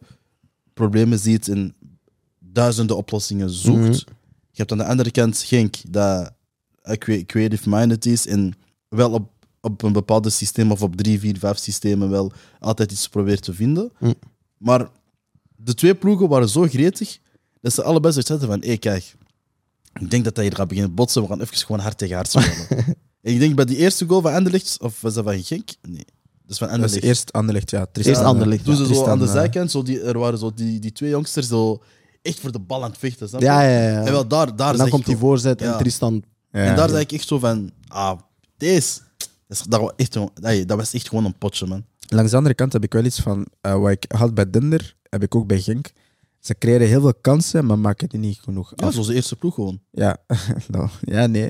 [0.74, 1.76] problemen ziet en
[2.40, 3.78] duizenden oplossingen zoekt.
[3.80, 3.92] Mhm.
[4.52, 6.32] Je hebt aan de andere kant Genk dat
[6.98, 8.54] cre- creative-minded is en
[8.90, 9.30] wel op,
[9.72, 13.54] op een bepaald systeem of op drie, vier, vijf systemen wel altijd iets probeert te
[13.54, 13.92] vinden.
[14.00, 14.14] Mhm.
[14.58, 14.90] Maar
[15.56, 17.18] de twee ploegen waren zo gretig
[17.62, 19.16] dat ze allebei zoiets hadden van, hé kijk,
[20.00, 22.30] ik denk dat dat hier gaat beginnen botsen, we gaan even gewoon hard tegen hard
[22.30, 22.68] spelen.
[23.22, 25.70] En ik denk bij die eerste goal van Anderlecht, of was dat van Genk?
[25.82, 26.06] Nee,
[26.42, 27.04] dat is van Dat is Anderlecht.
[27.04, 27.86] eerst Anderlecht, ja.
[27.92, 30.54] Tristan, Eerst Anderlecht, Toen ze zo aan de eh, zijkant, zo die, er waren zo
[30.54, 31.82] die, die twee jongsters zo
[32.22, 33.28] echt voor de bal aan het vechten.
[33.28, 33.46] Snap je?
[33.46, 34.06] Ja, ja, ja.
[34.06, 36.24] En wel daar, daar En dan komt die voorzet en Tristan.
[36.52, 38.20] En daar zei ik echt zo van, ah,
[38.58, 39.00] deze.
[39.48, 40.14] Dat, was echt,
[40.68, 41.86] dat was echt gewoon een potje, man.
[42.08, 44.96] Langs de andere kant heb ik wel iets van, eh, wat ik had bij Dinder,
[45.10, 45.92] heb ik ook bij Genk.
[46.40, 48.94] Ze creëren heel veel kansen, maar maken die niet genoeg Ja, af.
[48.94, 49.80] zoals de eerste ploeg gewoon.
[49.92, 50.18] Ja,
[50.72, 51.50] nou, ja nee.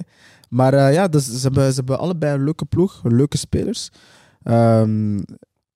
[0.49, 3.89] Maar eh, ja, dus ze, hebben, ze hebben allebei een leuke ploeg, leuke spelers.
[4.43, 5.19] Ehm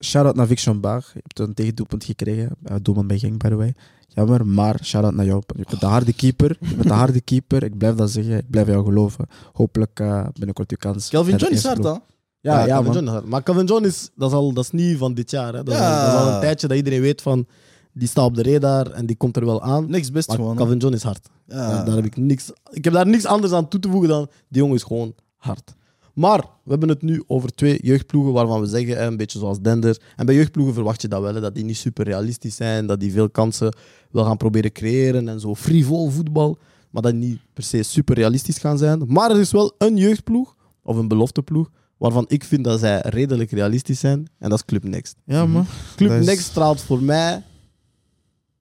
[0.02, 1.10] shout-out naar Vic Baar.
[1.14, 2.50] Je hebt een tegendoelpunt gekregen.
[2.72, 3.74] Uh, doelman bij Genk, by the way.
[4.08, 5.42] Jammer, maar shout-out naar jou.
[5.56, 6.58] Je bent de harde keeper.
[6.60, 7.64] Je bent de harde keeper.
[7.64, 8.38] Ik blijf dat zeggen.
[8.38, 9.28] Ik blijf jou geloven.
[9.54, 11.10] Hopelijk eh, binnenkort uw kans.
[11.10, 11.90] Kelvin John is hard, hè?
[11.90, 12.92] Ja, ja, Calvin.
[12.94, 13.26] John is hard.
[13.26, 15.54] Maar Calvin John is, dat is, al, dat is niet van dit jaar.
[15.54, 15.64] Hè.
[15.64, 16.00] Dat, is Ja.
[16.00, 17.46] al, dat is al een tijdje dat iedereen weet van,
[17.94, 19.90] die staat op de radar en die komt er wel aan.
[19.90, 20.56] Niks best Maar gewoon.
[20.56, 21.30] Calvin John is hard.
[21.48, 21.56] Ja.
[21.68, 24.28] Daar, daar heb ik, niks, ik heb daar niks anders aan toe te voegen dan
[24.48, 25.74] die jongen is gewoon hard.
[26.14, 30.02] Maar we hebben het nu over twee jeugdploegen waarvan we zeggen, een beetje zoals Dender.
[30.16, 33.12] En bij jeugdploegen verwacht je dat wel, dat die niet super realistisch zijn, dat die
[33.12, 33.76] veel kansen
[34.12, 36.58] wil gaan proberen creëren en zo frivol voetbal,
[36.90, 39.04] maar dat die niet per se super realistisch gaan zijn.
[39.08, 43.52] Maar er is wel een jeugdploeg, of een belofteploeg, waarvan ik vind dat zij redelijk
[43.52, 45.16] realistisch zijn, en dat is Club Next.
[45.26, 45.66] Ja, man.
[45.96, 47.44] Club Dat is- Next straalt voor mij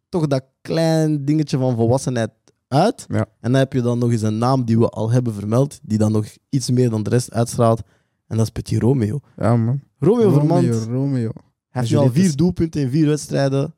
[0.08, 2.30] toch dat klein dingetje van volwassenheid
[2.70, 3.04] uit.
[3.08, 3.18] Ja.
[3.40, 5.98] En dan heb je dan nog eens een naam die we al hebben vermeld, die
[5.98, 7.80] dan nog iets meer dan de rest uitstraalt.
[8.26, 9.20] En dat is Petit Romeo.
[9.36, 9.80] Ja, man.
[9.98, 11.30] Romeo, Vermand Romeo, Romeo.
[11.68, 13.74] hij heeft nu al vier doelpunten in vier wedstrijden.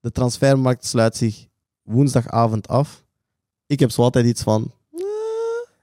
[0.00, 1.46] De transfermarkt sluit zich
[1.82, 3.04] woensdagavond af.
[3.66, 4.72] Ik heb zo altijd iets van...
[4.92, 5.00] eh,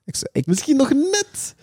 [0.06, 1.56] Ik, zou- ik, misschien nog net.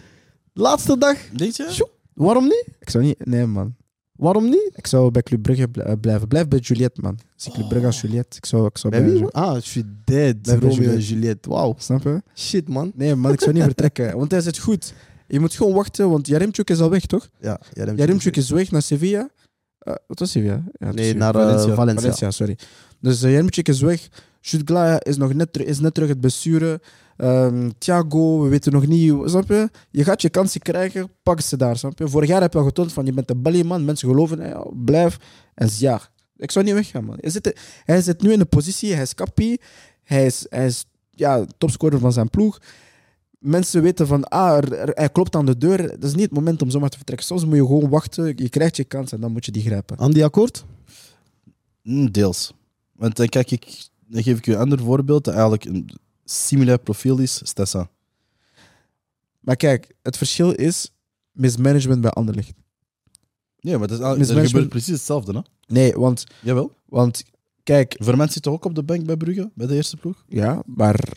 [0.53, 1.19] Laatste dag.
[1.37, 1.87] Denk je?
[2.15, 2.67] Waarom niet?
[2.79, 3.27] ik zou niet...
[3.27, 3.75] Nee, man.
[4.23, 4.71] Waarom niet?
[4.75, 6.29] Ik zou bij Club Brugge bl- eh, blijven.
[6.29, 7.19] Blijf bij Juliette, man.
[7.37, 8.37] Zie Club Brugge als Juliette.
[8.37, 9.27] Ik zou, ik zou Bij wie?
[9.27, 10.43] Ah, je suis dead.
[10.43, 11.07] Bij Romeo en Juliette.
[11.07, 11.49] Juliette.
[11.49, 11.75] Wauw.
[11.79, 12.23] Snap je?
[12.35, 12.93] Shit, man.
[12.95, 13.33] Nee, man.
[13.33, 14.17] Ik zou niet vertrekken.
[14.19, 14.95] Want hij zit goed.
[15.29, 17.29] Je moet gewoon wachten, want Jaremchuk is al weg, toch?
[17.41, 17.61] Ja,
[17.95, 19.29] Jaremchuk is weg naar Sevilla.
[19.79, 20.53] Eh, wat was Sevilla?
[20.79, 21.33] Ja, het is Nee, Sevilla.
[21.33, 21.75] naar eh, Valencia.
[21.75, 22.31] Valencia.
[22.31, 22.59] Sorry.
[23.01, 24.09] Dus uh, Jaremchuk is weg.
[24.41, 26.81] Jutgla is nog net, ter- is net terug het blessure.
[27.17, 29.15] Ehm, Thiago, we weten nog niet.
[29.25, 29.71] Snap je?
[29.91, 31.77] Je gaat je kansen krijgen, pak ze daar.
[31.77, 32.09] Snap je?
[32.09, 34.77] Vorig jaar heb je al getoond van je bent een balieman, mensen geloven in jou,
[34.85, 35.17] blijf.
[35.55, 36.01] En ja,
[36.37, 37.17] ik zou niet weggaan, man.
[37.21, 39.61] Hij zit, hij zit nu in de positie, hij is kappie,
[40.05, 42.59] hij is, hij is ja, topscorer van zijn ploeg.
[43.39, 45.77] Mensen weten van, ah, er- er- hij klopt aan de deur.
[45.89, 47.27] Dat is niet het moment om zomaar te vertrekken.
[47.27, 49.97] Soms moet je gewoon wachten, je krijgt je kans en dan moet je die grijpen.
[49.97, 50.65] Andy akkoord?
[51.83, 52.53] Mm, Deels.
[52.93, 55.91] Want dan, kijk ik, dan geef ik je een ander voorbeeld eigenlijk een
[56.33, 57.41] similair profiel is.
[57.45, 57.91] Stessa.
[59.41, 60.91] Maar kijk, het verschil is
[61.33, 62.53] mismanagement bij Anderlecht.
[63.61, 65.33] Nee, maar dat is, Mismanagement- gebeurt precies hetzelfde.
[65.33, 65.41] Hè?
[65.75, 66.73] Nee, want, Jawel.
[66.87, 67.23] want
[67.63, 70.25] kijk, Vermand zit toch ook op de bank bij Brugge, bij de eerste ploeg?
[70.29, 71.09] ja, maar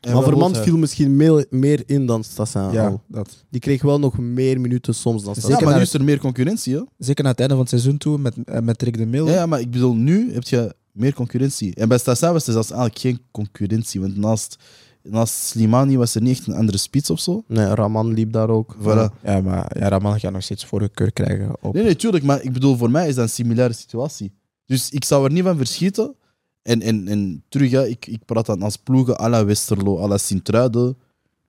[0.00, 3.02] En maar Vermand viel misschien meer, meer in dan Stassin ja, al.
[3.08, 3.44] dat.
[3.50, 5.50] Die kreeg wel nog meer minuten soms dan Ja, Stassin.
[5.50, 6.74] Zeker maar nu is er meer concurrentie.
[6.76, 6.82] Hè?
[6.98, 9.26] Zeker na het einde van het seizoen toe met, eh, met Rick de Mil.
[9.26, 11.74] Ja, ja, maar ik bedoel, nu heb je meer concurrentie.
[11.74, 14.00] En bij Stassa was er zelfs eigenlijk geen concurrentie.
[14.00, 14.56] Want naast,
[15.02, 17.44] naast Slimani was er niet echt een andere spits of zo.
[17.48, 18.76] Nee, Raman liep daar ook.
[18.80, 19.22] Voilà.
[19.22, 21.56] Ja, maar ja, Raman gaat nog steeds voorkeur krijgen.
[21.60, 21.74] Op.
[21.74, 22.24] Nee, nee, tuurlijk.
[22.24, 24.32] Maar ik bedoel, voor mij is dat een similaire situatie.
[24.66, 26.14] Dus ik zou er niet van verschieten.
[26.62, 30.08] En, en, en terug, ja, ik, ik praat dan als ploegen à la Westerlo, à
[30.08, 30.96] la Sint-Truiden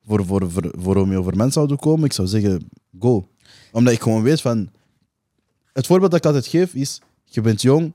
[0.05, 2.05] voor, voor, voor, voor Romeo Vermand zouden komen.
[2.05, 3.27] Ik zou zeggen, go.
[3.71, 4.69] Omdat ik gewoon weet van...
[5.73, 7.93] Het voorbeeld dat ik altijd geef is, je bent jong,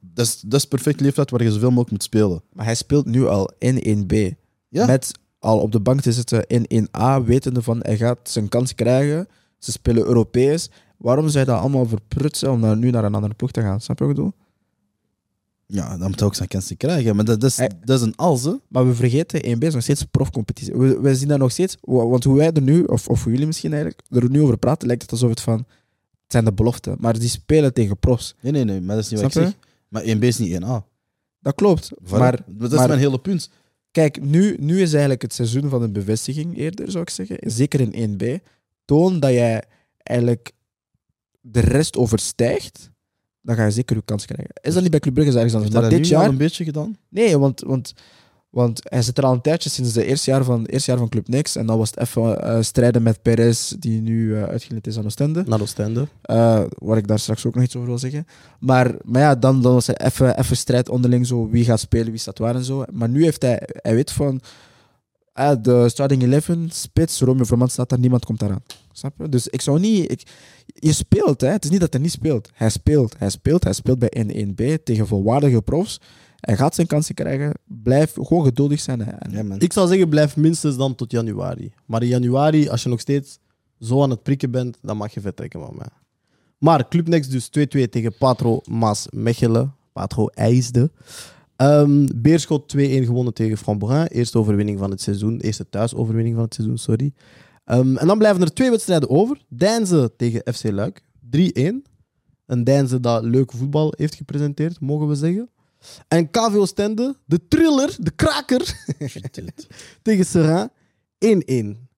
[0.00, 2.42] dat, is, dat is perfect leeftijd waar je zoveel mogelijk moet spelen.
[2.52, 4.36] Maar hij speelt nu al in 1B.
[4.68, 4.86] Ja.
[4.86, 8.74] Met al op de bank te zitten in 1A, wetende van hij gaat zijn kans
[8.74, 9.28] krijgen.
[9.58, 10.70] Ze spelen Europees.
[10.96, 13.80] Waarom zou je dat allemaal verprutsen om dan nu naar een andere ploeg te gaan?
[13.80, 14.34] Snap je wat ik bedoel?
[15.66, 17.16] Ja, dan moet hij ook zijn kansen krijgen.
[17.16, 18.52] Maar dat, dat, is, Hij- dat is een als, hè.
[18.68, 20.74] Maar we vergeten, 1B is nog steeds profcompetitie.
[20.74, 23.32] We, we zien dat nog steeds, wa- want hoe wij er nu, of, of hoe
[23.32, 25.64] jullie misschien eigenlijk, er nu over praten, lijkt het alsof het van,
[26.28, 26.96] het zijn de beloften.
[26.98, 28.34] Maar die spelen tegen profs.
[28.40, 29.54] Nee, nee, nee, maar dat is niet wat ik zeg.
[29.88, 30.84] Maar 1B is niet 1A.
[31.40, 31.90] Dat klopt.
[32.04, 32.08] Voilà.
[32.08, 33.50] Maar, dat is maar- mijn hele punt.
[33.90, 37.38] Kijk, nu, nu is eigenlijk het seizoen van een bevestiging eerder, zou ik zeggen.
[37.40, 38.42] Zeker in 1B.
[38.84, 39.62] Toon dat jij
[40.02, 40.52] eigenlijk
[41.40, 42.90] de rest overstijgt,
[43.40, 44.54] dan ga je zeker je kans krijgen.
[44.60, 45.72] Is dat niet bij Club Brugge is ergens anders?
[45.72, 46.32] Heeft hij Maar dat dit nu al jaar...
[46.32, 46.96] een beetje gedaan?
[47.08, 47.94] Nee, want, want,
[48.50, 51.08] want hij zit er al een tijdje sinds het eerste jaar van, eerste jaar van
[51.08, 51.56] Club Niks.
[51.56, 55.04] En dan was het even eh, strijden met Perez, die nu eh uitgeleend is aan
[55.04, 55.44] Oostende.
[55.46, 56.08] Naar Oostende.
[56.22, 58.26] Eh, waar ik daar straks ook nog iets over wil zeggen.
[58.60, 62.10] Maar, maar ja, dan, dan was hij even, even strijd onderling, zo, wie gaat spelen,
[62.10, 62.84] wie staat waar en zo.
[62.92, 64.40] Maar nu heeft hij, hij weet van,
[65.62, 68.62] de starting 11, spits, Romeo Vermand staat daar, niemand komt daaraan.
[68.92, 69.28] Snap je?
[69.28, 70.10] Dus ik zou niet...
[70.10, 70.22] Ik,
[70.74, 71.48] je speelt, hè.
[71.48, 72.50] het is niet dat hij niet speelt.
[72.54, 76.00] Hij speelt, hij speelt, hij speelt bij 1-1B tegen volwaardige profs.
[76.40, 77.52] Hij gaat zijn kansen krijgen.
[77.64, 79.00] Blijf gewoon geduldig zijn.
[79.00, 79.10] hè.
[79.10, 79.60] En- Ja, man.
[79.60, 81.72] Ik zou zeggen, blijf minstens dan tot januari.
[81.86, 83.38] Maar in januari, als je nog steeds
[83.80, 85.88] zo aan het prikken bent, dan mag je vertrekken van mij.
[86.58, 89.74] Maar Club Next dus 2-2 tegen Patro Maas Mechelen.
[89.92, 90.90] Patro IJsde.
[91.56, 94.06] Ehm Beerschot 2-1 gewonnen tegen Framborin.
[94.06, 95.40] Eerste overwinning van het seizoen.
[95.40, 97.12] Eerste thuisoverwinning van het seizoen, sorry.
[97.64, 99.40] Ehm, en dan blijven er twee wedstrijden over.
[99.48, 101.02] Deinze tegen FC Luik.
[101.30, 101.84] 3-1.
[102.46, 105.48] Een Deinze dat leuk voetbal heeft gepresenteerd, mogen we zeggen.
[106.08, 108.84] En KV Oostende, de thriller, de kraker,
[110.02, 110.70] tegen Serrain
[111.78, 111.88] 1-1.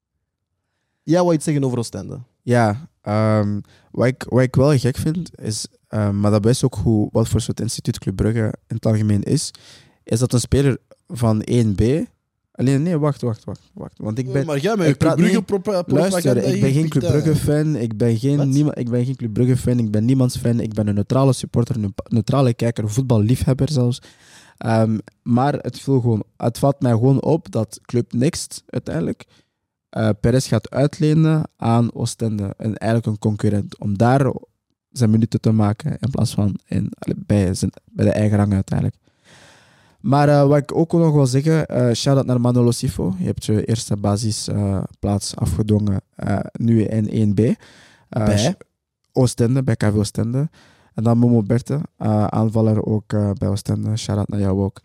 [1.03, 2.20] Jij wou iets zeggen over Oostende?
[2.43, 3.61] Ja, ehm,
[3.91, 7.28] wat, ik, wat ik wel gek vind, is, ehm, maar dat bewijst ook hoe, wat
[7.28, 9.51] voor soort instituut Club Brugge in het algemeen is,
[10.05, 12.09] is dat een speler van 1B...
[12.61, 13.71] Alleen, nee, wacht, wacht, wacht.
[13.75, 14.47] wacht want ik ben...
[14.47, 17.07] maar jij je Club Brugge niet- Luister, ik ben geen Club.
[17.11, 18.47] Brugge fan, ik ben geen, Wat?
[18.47, 21.33] niema- ik ben geen Club Brugge fan, ik ben niemands fan, ik ben een neutrale
[21.33, 24.03] supporter, een neutrale kijker, voetballiefhebber zelfs.
[24.57, 29.25] Ehm, maar het, viel gewoon, het valt mij gewoon op dat Club Next uiteindelijk
[30.21, 34.33] Perez gaat uitlenen aan Oostende, en eigenlijk een concurrent, om daar
[34.91, 38.97] zijn minuten te maken in plaats van in, bij, zijn, bij de eigen rang uiteindelijk.
[40.01, 43.14] Maar eh, wat ik ook nog wil zeggen, eh shout-out naar Manolo Sifo.
[43.18, 47.40] Je hebt je eerste basisplaats afgedwongen, eh, nu in 1B.
[48.09, 48.55] Eh, Bij?
[49.12, 50.48] Oostende, bij KV Oostende.
[50.94, 51.80] En dan Momo Berte,
[52.28, 53.96] aanvaller ook bij Oostende.
[53.96, 54.80] Shout-out naar jou ook.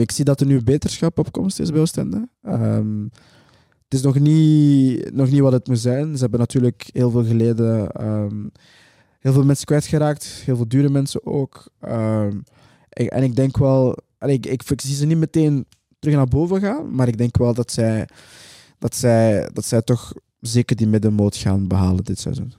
[0.00, 2.28] Ik zie dat er nu beterschap op komst is bij Oostende.
[2.42, 3.02] Ehm,
[3.84, 6.14] het is nog niet, nog niet wat het moet zijn.
[6.14, 7.90] Ze hebben natuurlijk heel veel geleden.
[7.90, 8.46] ehm,
[9.20, 10.24] heel veel mensen kwijtgeraakt.
[10.24, 11.68] Heel veel dure mensen ook.
[11.80, 12.38] Ehm,
[12.88, 13.96] en ik denk wel...
[14.20, 15.66] allee, Ik, ik, ik zie ze niet meteen
[15.98, 16.94] terug naar boven gaan.
[16.94, 18.08] Maar ik denk wel dat zij,
[18.78, 22.52] dat zij, dat zij toch zeker die middenmoot gaan behalen dit seizoen.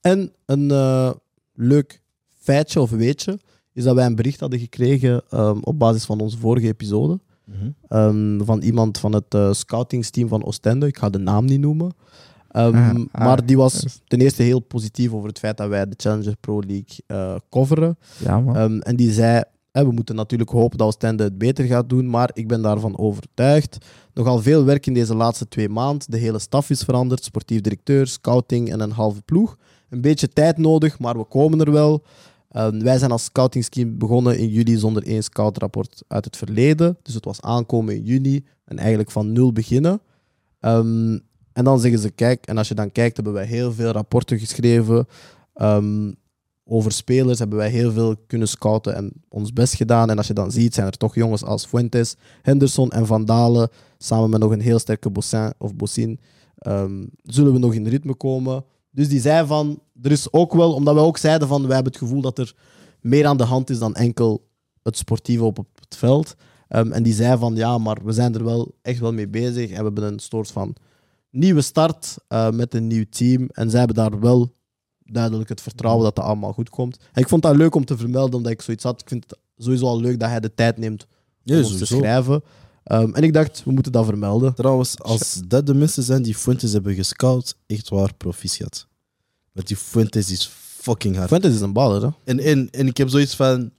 [0.00, 1.10] En een eh,
[1.52, 2.00] leuk
[2.38, 3.38] feitje of weetje
[3.72, 7.20] is dat wij een bericht hadden gekregen ehm, op basis van onze vorige episode.
[7.44, 7.70] Mhm.
[7.88, 10.86] ehm, van iemand van het eh, scoutingsteam van Oostende.
[10.86, 11.92] Ik ga de naam niet noemen.
[12.50, 15.88] Ehm, Ah, ah, maar die was ten eerste heel positief over het feit dat wij
[15.88, 17.98] de Challenger Pro League eh, coveren.
[18.18, 18.82] Ja, man.
[18.82, 19.42] En die zei,
[19.82, 23.78] we moeten natuurlijk hopen dat Oostende het beter gaat doen, maar ik ben daarvan overtuigd.
[24.12, 26.10] Nogal veel werk in deze laatste twee maanden.
[26.10, 29.56] De hele staf is veranderd, sportief directeur, scouting en een halve ploeg.
[29.90, 32.02] Een beetje tijd nodig, maar we komen er wel.
[32.78, 36.98] Wij zijn als scoutingsteam begonnen in juli zonder één scoutrapport uit het verleden.
[37.02, 40.00] Dus het was aankomen in juni en eigenlijk van nul beginnen.
[40.60, 41.18] Ehm,
[41.52, 44.38] en dan zeggen ze, kijk, en als je dan kijkt, hebben wij heel veel rapporten
[44.38, 45.06] geschreven.
[45.54, 46.12] Ehm,
[46.64, 50.10] over spelers hebben wij heel veel kunnen scouten en ons best gedaan.
[50.10, 53.68] En als je dan ziet, zijn er toch jongens als Fuentes, Henderson en Van Dalen,
[53.98, 56.20] samen met nog een heel sterke Bossin of Bossin,
[56.58, 58.64] ehm, zullen we nog in ritme komen.
[58.90, 61.92] Dus die zei van, er is ook wel, omdat we ook zeiden van, wij hebben
[61.92, 62.54] het gevoel dat er
[63.00, 64.46] meer aan de hand is dan enkel
[64.82, 66.34] het sportieve op het veld.
[66.68, 69.70] Ehm, en die zei van, ja, maar we zijn er wel echt wel mee bezig
[69.70, 70.76] en we hebben een soort van
[71.30, 73.48] nieuwe start eh, met een nieuw team.
[73.52, 74.52] En zij hebben daar wel
[75.04, 76.98] duidelijk het vertrouwen dat dat allemaal goed komt.
[77.12, 79.00] En ik vond dat leuk om te vermelden, omdat ik zoiets had.
[79.00, 81.06] Ik vind het sowieso al leuk dat hij de tijd neemt
[81.44, 82.42] om ons te schrijven.
[82.84, 84.54] Ehm, en ik dacht, we moeten dat vermelden.
[84.54, 88.86] Trouwens, als dat de mensen zijn die Fuentes hebben gescout, echt waar, proficiat.
[89.52, 90.46] Want die Fuentes is
[90.80, 91.28] fucking hard.
[91.28, 92.08] Fuentes is een baller, hè?
[92.24, 93.70] En, en, en ik heb zoiets van,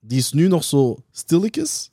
[0.00, 1.90] die is nu nog zo stilletjes,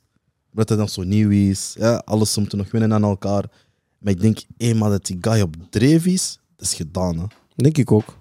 [0.50, 1.74] omdat hij nog zo nieuw is.
[1.78, 3.50] Ja, alles om te nog winnen aan elkaar.
[3.98, 7.18] Maar ik denk, eenmaal dat die guy op dreef is, dat is gedaan.
[7.18, 7.26] Hè.
[7.54, 8.18] Denk ik ook.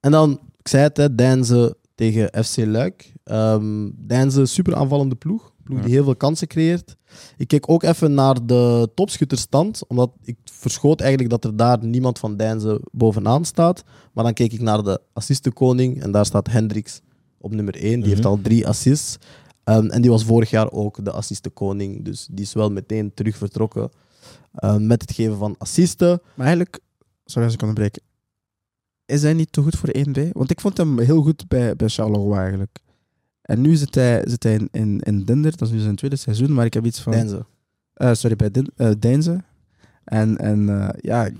[0.00, 3.12] En dan, ik zei het, hè, Deinze tegen FC Luik.
[3.24, 5.52] Um, Deinze, super aanvallende ploeg.
[5.62, 6.96] Ploeg die heel veel kansen creëert.
[7.36, 12.18] Ik keek ook even naar de topschutterstand, omdat ik verschoot eigenlijk dat er daar niemand
[12.18, 13.84] van Deinze bovenaan staat.
[14.12, 17.00] Maar dan keek ik naar de assistenkoning en daar staat Hendricks
[17.38, 18.00] op nummer 1.
[18.00, 18.28] Die heeft Mhm.
[18.30, 19.16] al drie assists.
[19.64, 22.04] Um, en die was vorig jaar ook de assistenkoning.
[22.04, 23.90] Dus die is wel meteen terug vertrokken
[24.64, 26.08] um, met het geven van assisten.
[26.34, 26.80] Maar eigenlijk,
[27.24, 27.98] sorry als ik onderbreek,
[29.10, 30.32] is hij niet te goed voor 1B?
[30.32, 32.78] Want ik vond hem heel goed bij, bij Charleroi eigenlijk.
[33.42, 36.16] En nu zit hij, zit hij in, in, in Dinder, dat is nu zijn tweede
[36.16, 37.12] seizoen, maar ik heb iets van...
[37.12, 37.46] Denze.
[37.94, 39.44] Eh, sorry, bij Din, Deinze.
[40.04, 41.30] En, en eh, ja,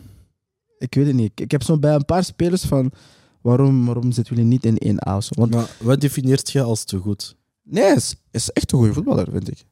[0.79, 1.31] ik weet het niet.
[1.31, 2.93] Ik, ik heb zo bij een paar spelers van,
[3.41, 5.31] waarom, waarom zitten jullie niet in 1A of zo?
[5.35, 7.37] Want Maar wat definieert je als te goed?
[7.63, 9.65] nee, hij is, is echt een goede voetballer, vind ik.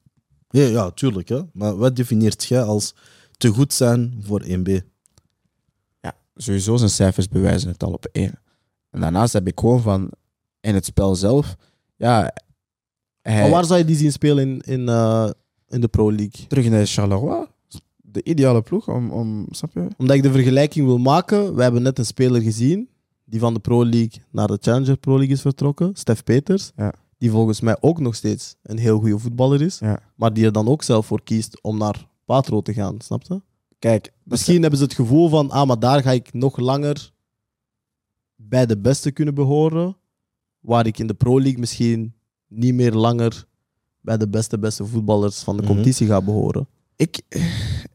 [0.48, 1.28] Ja, ja, tuurlijk.
[1.28, 1.40] Hè?
[1.52, 2.94] Maar wat definieert jij als
[3.36, 4.70] te goed zijn voor 1B?
[6.40, 8.40] Sowieso zijn cijfers bewijzen het al op één.
[8.90, 10.10] En daarnaast heb ik gewoon van,
[10.60, 11.56] in het spel zelf,
[11.96, 12.32] ja,
[13.22, 15.30] hij, Maar waar zou je die zien spelen in, in, eh,
[15.68, 16.46] in de Pro League?
[16.46, 17.46] terug in de Charleroi,
[17.96, 19.86] de ideale ploeg om, om snap je?
[19.96, 22.88] Omdat ik de vergelijking wil maken, we hebben net een speler gezien
[23.24, 26.72] die van de Pro League naar de Challenger Pro League is vertrokken, Stef Peters.
[26.76, 26.92] Ja.
[27.18, 29.98] Die volgens mij ook nog steeds een heel goede voetballer is, Ja.
[30.16, 33.40] maar die er dan ook zelf voor kiest om naar Patro te gaan, snap je?
[33.78, 37.10] Kijk, Misschien hebben ze het gevoel van, ah, maar daar ga ik nog langer
[38.36, 39.96] bij de beste kunnen behoren,
[40.60, 42.14] waar ik in de Pro League misschien
[42.46, 43.44] niet meer langer
[44.00, 45.70] bij de beste, beste voetballers van de Mhm.
[45.70, 46.66] competitie ga behoren.
[46.96, 47.20] ik,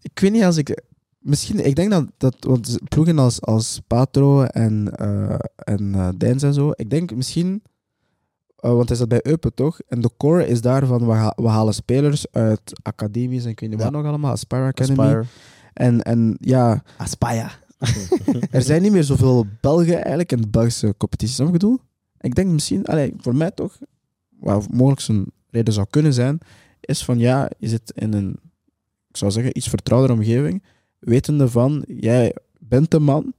[0.01, 0.81] ik weet niet als ik.
[1.19, 6.53] Misschien, ik denk dat, dat want ploegen als, als Patro en, eh en Deins en
[6.53, 7.63] zo, ik denk misschien,
[8.55, 9.79] eh, want hij zat bij Eupen toch?
[9.87, 13.69] En de core is daarvan, we, ha- we halen spelers uit academies en ik weet
[13.69, 13.85] niet Ja.
[13.85, 14.99] wat nog allemaal, Aspire Academy.
[14.99, 15.23] Aspire.
[15.73, 17.49] En, en ja, Aspire.
[18.51, 21.67] er zijn niet meer zoveel Belgen eigenlijk in de Belgische competitie, snap je wat ik
[21.69, 21.85] bedoel?
[22.19, 23.77] Ik denk misschien, allee, voor mij toch,
[24.39, 26.37] wat mogelijk zo'n reden zou kunnen zijn,
[26.79, 28.39] is van ja, je zit in een,
[29.09, 30.63] ik zou zeggen, iets vertrouwder omgeving,
[30.99, 33.33] wetende van, jij bent de man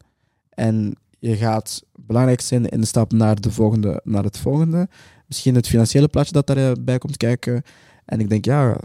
[0.51, 4.89] en je gaat belangrijk zijn in de stap naar, de volgende, naar het volgende.
[5.27, 7.63] Misschien het financiële plaatje dat daarbij komt kijken.
[8.05, 8.77] En ik denk, ja,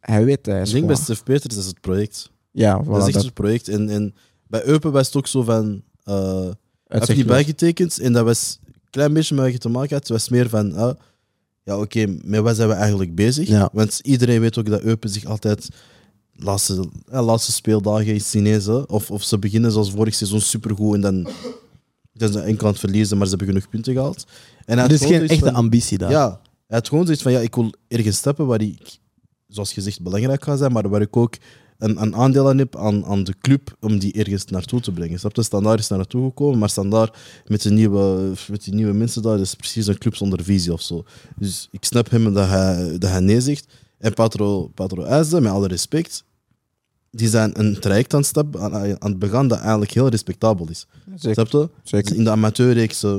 [0.00, 2.30] hij weet, hij Ik is denk bij gewoon- Stef Peters is het project.
[2.54, 3.68] Ja, voilà, dat is echt dat het project.
[3.68, 4.14] En, en
[4.46, 5.82] bij Eupen was het ook zo van...
[6.04, 6.48] eh
[6.88, 9.90] heb je niet bijgetekend en dat was een klein beetje met wat je te maken
[9.90, 9.98] had.
[9.98, 10.94] Het was meer van, ah,
[11.62, 13.48] ja oké, met wat zijn we eigenlijk bezig?
[13.48, 13.68] Ja.
[13.72, 15.68] Want iedereen weet ook dat Eupen zich altijd
[16.32, 18.64] laatste, ja, laatste speeldagen is Chinees.
[18.66, 18.72] hè.
[18.76, 21.28] Of, of ze beginnen zoals vorig seizoen supergoed en dan
[22.12, 24.24] zijn ze enkel aan het verliezen, maar ze hebben genoeg punten gehaald.
[24.64, 26.10] En is gewoon geen echte van- ambitie daar.
[26.10, 28.98] Ja, hij had gewoon zoiets van, ja, ik wil ergens stappen waar ik,
[29.48, 31.34] zoals gezegd, belangrijk ga zijn, maar waar ik ook
[31.78, 35.18] een, een aandeel aan heb aan, aan de club om die ergens naartoe te brengen.
[35.18, 35.42] Snap je?
[35.42, 37.16] Standaard is daar naartoe gekomen, maar Standaard
[37.46, 40.82] met, de nieuwe, met die nieuwe mensen daar is precies een club zonder visie of
[40.82, 41.04] zo.
[41.36, 43.66] Dus ik snap hem dat hij, dat hij nee zegt.
[43.98, 45.02] En Patro, Patro
[45.40, 46.24] met alle respect,
[47.10, 50.68] die zijn een traject aan het, stap, aan, aan het begaan dat eigenlijk heel respectabel
[50.70, 50.86] is.
[51.14, 51.70] Zeker, Snap je?
[51.82, 52.16] zeker.
[52.16, 53.16] in de amateurreeks eh,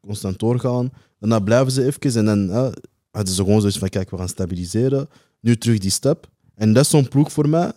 [0.00, 0.90] constant doorgaan.
[1.18, 2.72] Daarna blijven ze even en dan eh,
[3.10, 5.08] hadden ze gewoon zoiets van: kijk, we gaan stabiliseren.
[5.40, 6.28] Nu terug die stap.
[6.54, 7.72] En dat is zo'n ploeg voor mij.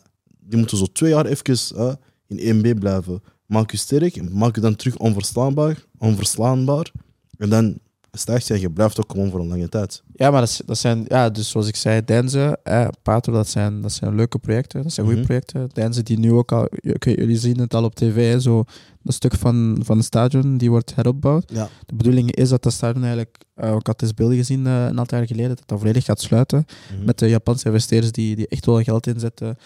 [0.51, 1.97] Die moeten zo twee jaar even
[2.27, 3.21] in 1B blijven.
[3.45, 5.85] Maak je sterk, maak je dan terug onverslaanbaar.
[5.97, 6.91] onverslaanbaar
[7.37, 7.77] en dan
[8.11, 10.03] stijgt je en je blijft ook gewoon voor een lange tijd.
[10.15, 13.47] Ja, maar dat, is- dat zijn, ja, dus zoals ik zei, Denze, eh, Pater, dat
[13.47, 14.83] zijn, dat zijn leuke projecten.
[14.83, 15.27] Dat zijn goede Mhm.
[15.29, 15.69] projecten.
[15.73, 16.67] Denze, die nu ook al,
[16.99, 18.63] jullie zien het al op tv, hè, zo
[19.03, 21.51] dat stuk van, van het stadion, die wordt heropbouwd.
[21.53, 21.69] Ja.
[21.85, 24.99] De bedoeling is dat dat stadion eigenlijk, eh, ik had eens beelden gezien eh, een
[24.99, 26.65] aantal jaar geleden, dat dat volledig gaat sluiten.
[27.05, 29.57] Met de Japanse investeerders die, die echt wel geld inzetten.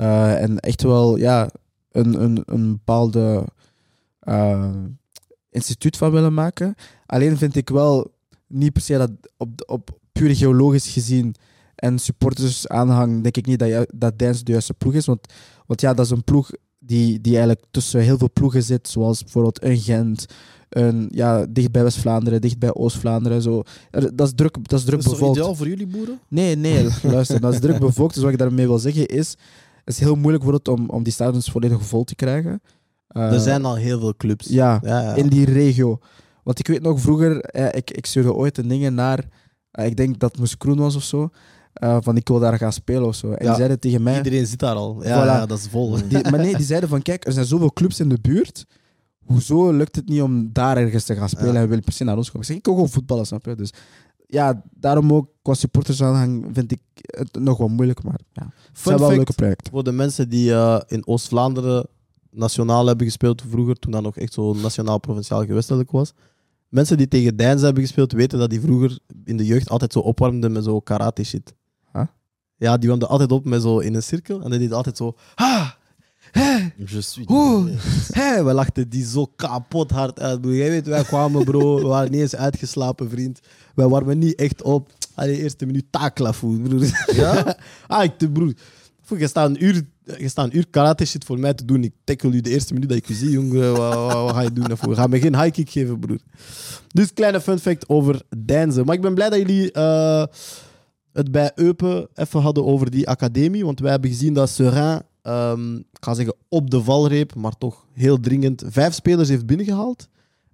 [0.00, 1.50] Eh, en echt wel, ja,
[1.92, 3.44] een, een, een bepaalde
[4.20, 4.74] eh,
[5.50, 6.74] instituut van willen maken.
[7.06, 8.14] Alleen vind ik wel
[8.46, 11.34] niet per se dat op, op puur geologisch gezien
[11.74, 15.06] en supporters aanhang, denk ik niet dat, je, dat Dance de juiste ploeg is.
[15.06, 15.32] Want,
[15.66, 19.22] want ja, dat is een ploeg die, die eigenlijk tussen heel veel ploegen zit, zoals
[19.22, 20.26] bijvoorbeeld een Gent,
[20.68, 23.42] een, ja, dicht bij West-Vlaanderen, dicht bij Oost-Vlaanderen.
[23.42, 23.62] Zo.
[23.90, 25.36] Dat is druk, dat is druk Is dat bevolkt.
[25.36, 26.20] ideaal voor jullie boeren?
[26.28, 28.14] Nee, nee, luister, dat is druk bevolkt.
[28.14, 29.36] Dus wat ik daarmee wil zeggen is,
[29.84, 32.60] is heel moeilijk het om, om die stadions volledig vol te krijgen.
[33.08, 34.46] Eh, Er zijn al heel veel clubs.
[34.48, 35.14] Ja, Ja, ja.
[35.14, 35.98] in die regio.
[36.42, 39.24] Want ik weet nog vroeger, eh, ik, ik stuurde ooit een dingen naar,
[39.70, 41.28] eh, ik denk dat Moes Kroen was of zo,
[41.72, 43.26] eh, van ik wil daar gaan spelen of zo.
[43.26, 43.46] En Ja.
[43.46, 45.04] die zeiden tegen mij, Iedereen zit daar al.
[45.04, 45.26] Ja, Voilà.
[45.26, 45.96] ja, dat is vol.
[46.08, 48.66] die, maar nee, die zeiden van kijk, er zijn zoveel clubs in de buurt,
[49.24, 51.60] hoezo lukt het niet om daar ergens te gaan spelen Ja.
[51.60, 52.40] en wil per se naar ons komen?
[52.40, 53.54] Ik zeg, ik wil gewoon voetballen, snap je?
[53.54, 53.72] Dus
[54.30, 58.96] ja, daarom ook qua supportersaanhang vind ik het nog wel moeilijk, maar ja, het zijn
[58.96, 59.72] wel fact, leuke projecten.
[59.72, 61.86] Voor de mensen die eh, in Oost-Vlaanderen
[62.30, 66.12] nationaal hebben gespeeld vroeger, toen dat nog echt zo nationaal-provinciaal gewestelijk was.
[66.68, 69.98] Mensen die tegen Deins hebben gespeeld, weten dat die vroeger in de jeugd altijd zo
[69.98, 71.54] opwarmden met zo karate shit.
[71.92, 72.04] Huh?
[72.56, 75.14] Ja, die warmden altijd op met zo in een cirkel en die deed altijd zo.
[75.34, 75.78] Ha!
[76.30, 76.72] Hé!
[76.76, 77.70] Je suis Oeh.
[78.10, 78.44] Hé!
[78.44, 80.40] We lachten die zo kapot hard uit.
[80.40, 80.52] Bro.
[80.52, 81.76] Jij weet, wij kwamen, bro.
[81.76, 83.40] We waren niet eens uitgeslapen, vriend.
[83.74, 84.92] Wij warmen niet echt op.
[85.14, 87.04] Allee, eerste minuut taklafoe, broer.
[87.14, 87.56] Ja?
[87.86, 88.52] ah, ik, te- broer.
[89.18, 89.82] Je staat een uur,
[90.18, 91.84] je staat een uur karate shit voor mij te doen.
[91.84, 93.76] Ik tackle u de eerste minuut dat ik je zie, jongen.
[93.76, 94.94] Wat, wat, wat ga je doen daarvoor?
[94.94, 96.18] Ga me geen high kick geven, broer.
[96.88, 98.84] Dus kleine fun fact over Deinze.
[98.84, 100.24] Maar ik ben blij dat jullie eh,
[101.12, 103.64] het bij Eupen even hadden over die academie.
[103.64, 107.86] Want wij hebben gezien dat Seurin, ehm, ik ga zeggen op de valreep, maar toch
[107.92, 110.08] heel dringend, vijf spelers heeft binnengehaald.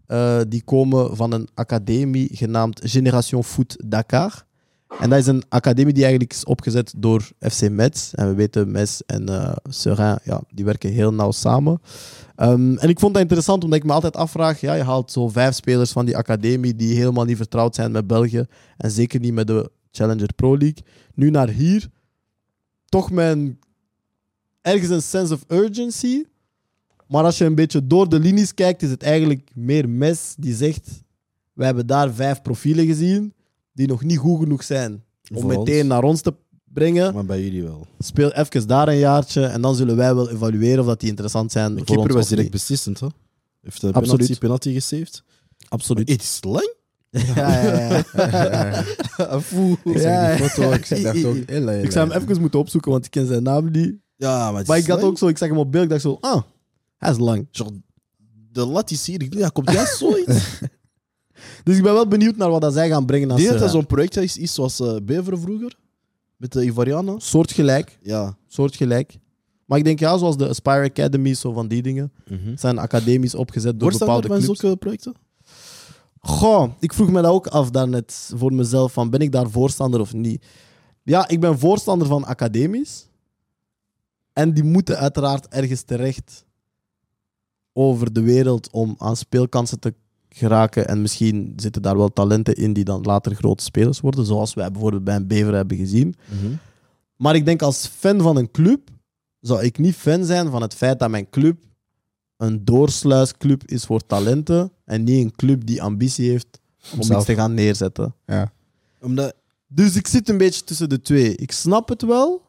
[0.06, 4.44] Eh, die komen van een academie genaamd Génération Foot Dakar.
[5.00, 8.12] En dat is een academie die eigenlijk is opgezet door FC Metz.
[8.12, 11.80] En we weten, Metz en eh Seurin, ja, die werken heel nauw samen.
[12.36, 15.28] Ehm, en ik vond dat interessant, omdat ik me altijd afvraag, ja, je haalt zo
[15.28, 18.46] vijf spelers van die academie die helemaal niet vertrouwd zijn met België.
[18.76, 20.84] En zeker niet met de Challenger Pro League.
[21.14, 21.88] Nu naar hier,
[22.84, 23.58] toch een-
[24.66, 26.24] ergens een sense of urgency.
[27.08, 30.54] Maar als je een beetje door de linies kijkt, is het eigenlijk meer Mes die
[30.54, 30.88] zegt:
[31.52, 33.32] We hebben daar vijf profielen gezien
[33.72, 34.92] die nog niet goed genoeg zijn
[35.32, 35.68] om Voor ons.
[35.68, 37.14] meteen naar ons te brengen.
[37.14, 37.86] Maar bij jullie wel.
[37.98, 41.52] Speel even daar een jaartje en dan zullen wij wel evalueren of dat die interessant
[41.52, 41.74] zijn.
[41.74, 43.06] De keeper was direct beslissend, hè?
[43.62, 44.10] Heeft de Absoluut.
[44.18, 45.22] penalty, penalty gesaved.
[45.68, 46.08] Absoluut.
[46.08, 46.74] Het is lang.
[47.34, 48.84] Ja, ja, ja.
[49.36, 49.76] Afoe.
[49.84, 51.36] Ik Ja, zag die foto, ik zag dacht ook...
[51.36, 53.94] Ella, Ik zou hem even moeten opzoeken, want ik ken zijn naam niet.
[54.16, 55.10] Ja, maar het Maar is ik had lang.
[55.12, 56.42] ook zo, ik zag hem op beeld, ik dacht zo, ah,
[56.96, 57.46] hij is lang.
[57.50, 57.80] Genre,
[58.52, 59.22] de lat is hier.
[59.22, 60.44] Ik denk, ja, komt juist zoiets.
[61.64, 63.30] Dus ik ben wel benieuwd naar wat dat zij gaan brengen.
[63.30, 65.76] Als denk dat dat ze, zo'n project is, is zoals eh Beveren vroeger.
[66.36, 67.20] Met de Ivarianen.
[67.20, 68.36] soortgelijk, Ja.
[68.46, 69.18] soortgelijk.
[69.64, 72.12] Maar ik denk ja, zoals de Aspire Academy, zo van die dingen.
[72.28, 74.60] Het zijn academisch opgezet door Voorstander bepaalde van clubs.
[74.60, 75.14] zulke projecten?
[76.18, 80.00] Goh, ik vroeg me dat ook af daarnet voor mezelf, van ben ik daar voorstander
[80.00, 80.44] of niet?
[81.02, 83.06] Ja, ik ben voorstander van academisch.
[84.36, 86.44] En die moeten uiteraard ergens terecht
[87.72, 89.94] over de wereld om aan speelkansen te
[90.28, 90.88] geraken.
[90.88, 94.70] En misschien zitten daar wel talenten in die dan later grote spelers worden, zoals wij
[94.70, 96.14] bijvoorbeeld bij een Bever hebben gezien.
[97.16, 98.90] Maar ik denk als fan van een club,
[99.40, 101.56] zou ik niet fan zijn van het feit dat mijn club
[102.36, 106.60] een doorsluisclub is voor talenten en niet een club die ambitie heeft
[106.92, 107.16] om Zelf.
[107.18, 108.14] iets te gaan neerzetten.
[108.26, 108.52] Ja.
[109.00, 109.34] Omdat,
[109.66, 111.36] Dus ik zit een beetje tussen de twee.
[111.36, 112.42] Ik snap het wel,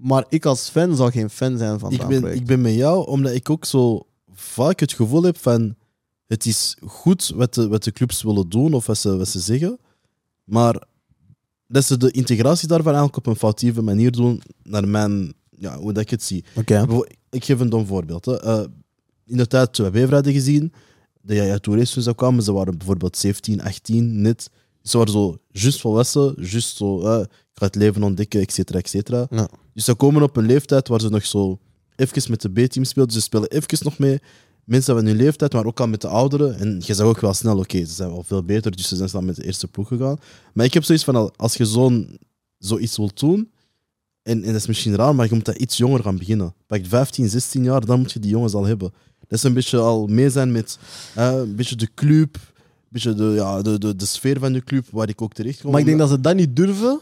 [0.00, 2.40] maar ik als fan zou geen fan zijn van ik, dat ben, project.
[2.40, 5.74] ik ben met jou, omdat ik ook zo vaak het gevoel heb van...
[6.26, 9.40] Het is goed wat de, wat de clubs willen doen of wat ze, wat ze
[9.40, 9.78] zeggen.
[10.44, 10.82] Maar
[11.66, 15.34] dat ze de integratie daarvan eigenlijk op een foutieve manier doen, naar mijn...
[15.50, 16.44] Ja, hoe dat ik het zie.
[16.54, 16.86] Oké.
[17.30, 18.24] Ik geef een dom voorbeeld.
[18.24, 18.40] Hè.
[18.40, 18.64] Eh,
[19.26, 20.72] in de tijd we hadden gezien,
[21.20, 24.50] de Yaya Tourés toen ze kwamen, ze waren bijvoorbeeld 17, 18, net.
[24.82, 28.78] Ze waren zo juist volwassen, juist zo, eh, ik ga het leven ontdekken, et cetera,
[28.78, 29.26] et cetera.
[29.30, 29.48] Ja.
[29.80, 31.58] Dus ze komen op een leeftijd waar ze nog zo
[31.96, 33.06] even met de B-team spelen.
[33.08, 34.18] Dus ze spelen even nog mee.
[34.64, 36.58] Mensen van hun leeftijd, maar ook al met de ouderen.
[36.58, 39.08] En je zag ook wel snel, oké, ze zijn wel veel beter, dus ze zijn
[39.08, 40.18] snel met de eerste ploeg gegaan.
[40.54, 42.18] Maar ik heb zoiets van, al- als je zo'n,
[42.58, 43.50] zoiets wilt doen,
[44.22, 46.54] en, en dat is misschien raar, maar je moet dat iets jonger gaan beginnen.
[46.66, 48.92] Pak 15, 16 jaar, dan moet je die jongens al hebben.
[49.28, 50.78] Dat is een beetje al mee zijn met
[51.14, 54.86] een beetje de club, een beetje de, ja, de, de, de sfeer van de club,
[54.90, 55.70] waar ik ook terecht kom.
[55.70, 57.00] Maar ik denk dat ze dat niet durven,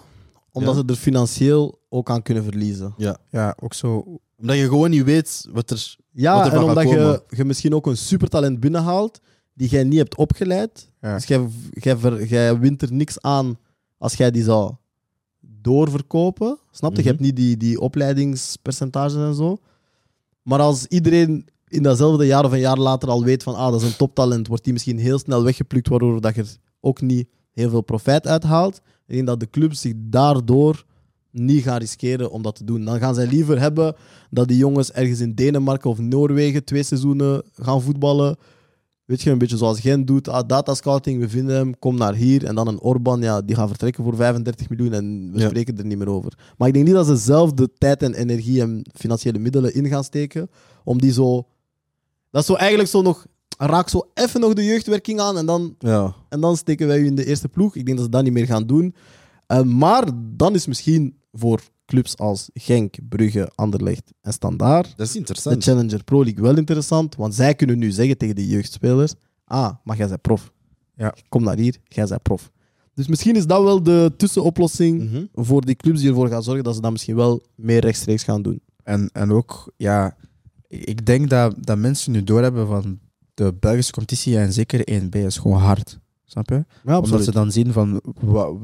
[0.53, 0.81] omdat Ja.
[0.81, 2.95] ze er financieel ook aan kunnen verliezen.
[2.97, 4.19] Ja, Ja, ook zo...
[4.37, 5.97] omdat je gewoon niet weet wat er...
[6.13, 9.21] Ja, Wat en omdat je, je misschien ook een supertalent binnenhaalt
[9.55, 10.91] die jij niet hebt opgeleid.
[11.01, 11.15] Ja.
[11.15, 13.59] Dus jij, jij, ver- jij wint er niks aan
[13.99, 14.75] als jij die zou
[15.41, 16.59] doorverkopen.
[16.71, 16.97] Snap je?
[16.97, 17.05] Mhm.
[17.07, 19.57] Je hebt niet die, die opleidingspercentages en zo.
[20.43, 23.83] Maar als iedereen in datzelfde jaar of een jaar later al weet van ah, dat
[23.83, 27.29] is een toptalent, wordt die misschien heel snel weggeplukt, waardoor dat je er ook niet
[27.53, 28.77] heel veel profijt uithaalt.
[29.07, 30.85] Ik denk dat de clubs zich daardoor
[31.31, 32.85] niet gaan riskeren om dat te doen.
[32.85, 33.95] Dan gaan zij liever hebben
[34.31, 38.37] dat die jongens ergens in Denemarken of Noorwegen twee seizoenen gaan voetballen.
[39.05, 40.29] Weet je, een beetje zoals Gent doet.
[40.29, 42.45] Ah, data scouting, we vinden hem, kom naar hier.
[42.45, 45.49] En dan een Orban, ja, die gaat vertrekken voor 35 miljoen en we Ja.
[45.49, 46.33] spreken er niet meer over.
[46.59, 49.87] Maar ik denk niet dat ze zelf de tijd en energie en financiële middelen in
[49.89, 50.51] gaan steken
[50.85, 51.47] om die zo...
[52.31, 53.27] Dat is zo eigenlijk zo nog...
[53.59, 56.15] Raak zo even nog de jeugdwerking aan en dan Ja.
[56.29, 57.77] en dan steken wij u in de eerste ploeg.
[57.77, 58.95] Ik denk dat ze dat niet meer gaan doen.
[59.49, 65.13] Eh, maar dan is misschien voor clubs als Genk, Brugge, Anderlecht en Standaard Dat is
[65.13, 65.65] de interessant.
[65.65, 67.17] Challenger Pro League wel interessant.
[67.17, 70.53] Want zij kunnen nu zeggen tegen de jeugdspelers: Ah, maar jij bent prof.
[70.97, 71.15] Ja.
[71.29, 72.51] Kom naar hier, jij bent prof.
[72.95, 75.25] Dus misschien is dat wel de tussenoplossing Mhm.
[75.35, 78.43] voor die clubs die ervoor gaan zorgen dat ze dat misschien wel meer rechtstreeks gaan
[78.43, 78.61] doen.
[78.83, 80.17] En, en ook, ja,
[80.67, 82.99] ik ik denk dat, dat mensen nu doorhebben van
[83.35, 85.99] de Belgische competitie en zeker 1B is gewoon hard.
[86.31, 86.65] Snap je?
[86.85, 88.01] Ja, Omdat ze dan zien van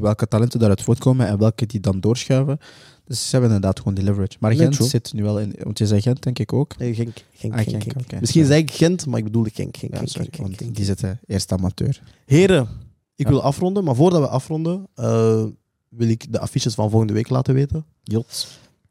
[0.00, 2.58] welke talenten daaruit voortkomen en welke die dan doorschuiven.
[3.04, 4.36] Dus ze hebben inderdaad gewoon die leverage.
[4.40, 6.78] Maar Gent zit nu wel in, want je zei Gent denk ik ook.
[6.78, 8.20] Nee, Genk, Genk, Ah, Genk, Genk.
[8.20, 9.76] Misschien zei ik Gent, maar ik bedoelde Genk.
[9.76, 12.02] Genk, Ja, sorry, want die zitten eerst amateur.
[12.26, 12.68] Heren,
[13.16, 13.30] ik Ja.
[13.30, 15.44] wil afronden, maar voordat we afronden, eh,
[15.88, 17.84] wil ik de affiches van volgende week laten weten.
[18.02, 18.48] Jot.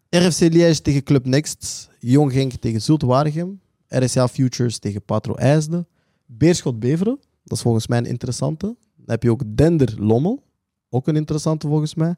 [0.09, 1.89] RFC Liège tegen Club Next.
[1.99, 3.59] Jong Genk tegen Zulte Waregem.
[3.87, 5.85] RSA Futures tegen Patro IJsde.
[6.25, 7.19] Beerschot Beveren.
[7.43, 8.65] Dat is volgens mij een interessante.
[8.95, 10.43] Dan heb je ook Dender Lommel.
[10.89, 12.15] Ook een interessante volgens mij.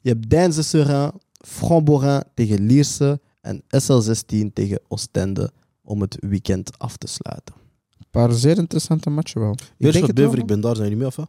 [0.00, 1.10] Je hebt Deinze Seurin,
[1.46, 3.20] Framborin tegen Lierse.
[3.40, 5.50] En SL16 tegen Oostende
[5.82, 7.54] om het weekend af te sluiten.
[7.98, 9.50] Een paar zeer interessante matchen wel.
[9.50, 11.26] Ik denk Beerschot het wel, Bever, ik ben daar, zijn jullie mee af?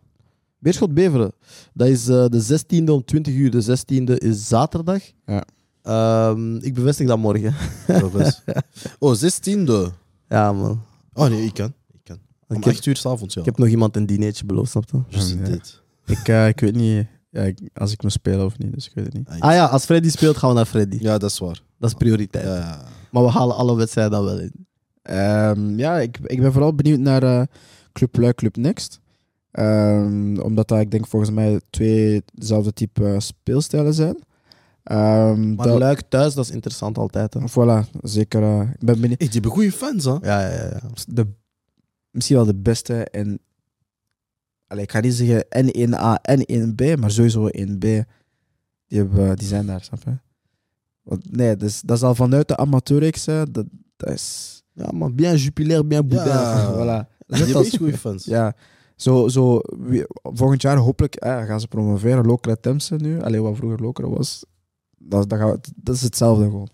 [0.64, 1.32] Beerschot Beveren.
[1.74, 3.52] Dat is eh, de 16e om 20 uur.
[3.52, 5.02] De 16e is zaterdag.
[5.26, 5.44] Ja.
[5.82, 7.56] Ehm, ik bevestig dat morgen.
[9.00, 9.94] Oh, 16e.
[10.28, 10.82] Ja, man.
[11.14, 11.74] Oh nee, ik kan.
[12.48, 13.40] Om Ik heb, 8 uur s'avonds, ja.
[13.40, 15.02] ik heb nog iemand een dinertje beloofd, snap je?
[15.08, 15.44] Just Ja.
[15.46, 15.82] dit.
[16.06, 18.92] Ik, eh, ik weet niet ja, ik- als ik moet spelen of niet, dus ik
[18.94, 19.30] weet het niet.
[19.40, 20.98] Ah ja, als Freddy speelt, gaan we naar Freddy.
[21.02, 21.62] Ja, dat is waar.
[21.80, 22.46] Dat is prioriteit.
[22.46, 22.82] Ja.
[23.12, 24.52] Maar we halen alle wedstrijden dan wel in.
[25.02, 27.42] Ehm, ja, ik, ik ben vooral benieuwd naar eh,
[27.94, 29.00] Club Luik, Club Next.
[29.52, 34.18] Ehm, omdat dat, ik denk, volgens mij twee dezelfde type eh, speelstijlen zijn.
[34.84, 37.34] Ehm, Maar dat- Luik thuis, dat is interessant altijd.
[37.34, 37.40] Hè?
[37.50, 38.44] Voilà, zeker.
[38.44, 39.20] eh, ik ben benieuwd.
[39.20, 40.12] Hey, die hebben goede fans, hè?
[40.12, 40.64] Ja, ja, ja.
[40.64, 40.80] ja.
[41.08, 41.28] De,
[42.14, 43.40] misschien wel de beste en...
[44.68, 47.78] Allee, ik ga niet zeggen en 1A en 1B, maar sowieso 1B.
[48.88, 50.18] Die, hebben, die zijn daar, snap je?
[51.02, 53.26] Want nee, dus, dat is al vanuit de amateurreeks.
[53.26, 54.52] hè, Dat, dat is...
[54.74, 56.34] Ja, maar bien jupilair, bien boudin.
[56.34, 56.74] Ja.
[56.78, 57.10] voilà.
[57.28, 58.26] Als- echt goede fans.
[58.26, 58.56] Ja,
[58.96, 59.62] zo, zo
[60.22, 62.26] volgend jaar hopelijk eh, gaan ze promoveren.
[62.26, 64.46] Lokere Temse nu, alleen wat vroeger Lokere was.
[64.98, 66.70] Dat, dat, gaat, dat is hetzelfde gewoon.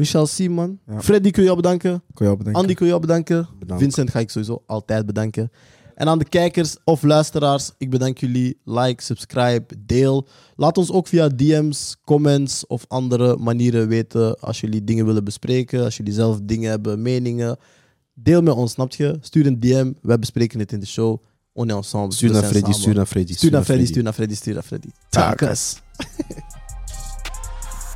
[0.00, 0.78] We shall see, man.
[0.86, 1.00] Ja.
[1.00, 2.02] Freddy, ik wil jou bedanken.
[2.14, 2.60] Kun je op bedenken.
[2.60, 3.48] Andy, ik wil jou bedanken.
[3.58, 3.82] Bedankt.
[3.82, 5.50] Vincent ga ik sowieso altijd bedanken.
[5.94, 8.60] En aan de kijkers of luisteraars, ik bedank jullie.
[8.64, 10.26] Like, subscribe, deel.
[10.56, 15.84] Laat ons ook via DM's, comments of andere manieren weten als jullie dingen willen bespreken,
[15.84, 17.56] als jullie zelf dingen hebben, meningen.
[18.14, 19.18] Deel met ons, snap je?
[19.20, 21.22] Stuur een DM, wij bespreken het in de show.
[21.52, 22.12] On est ensemble.
[22.12, 23.32] Stuur naar Freddy, stuur naar Freddy.
[23.32, 24.88] Stuur naar Freddy, stuur naar Freddy, stuur naar Freddy.
[25.08, 25.80] Takas.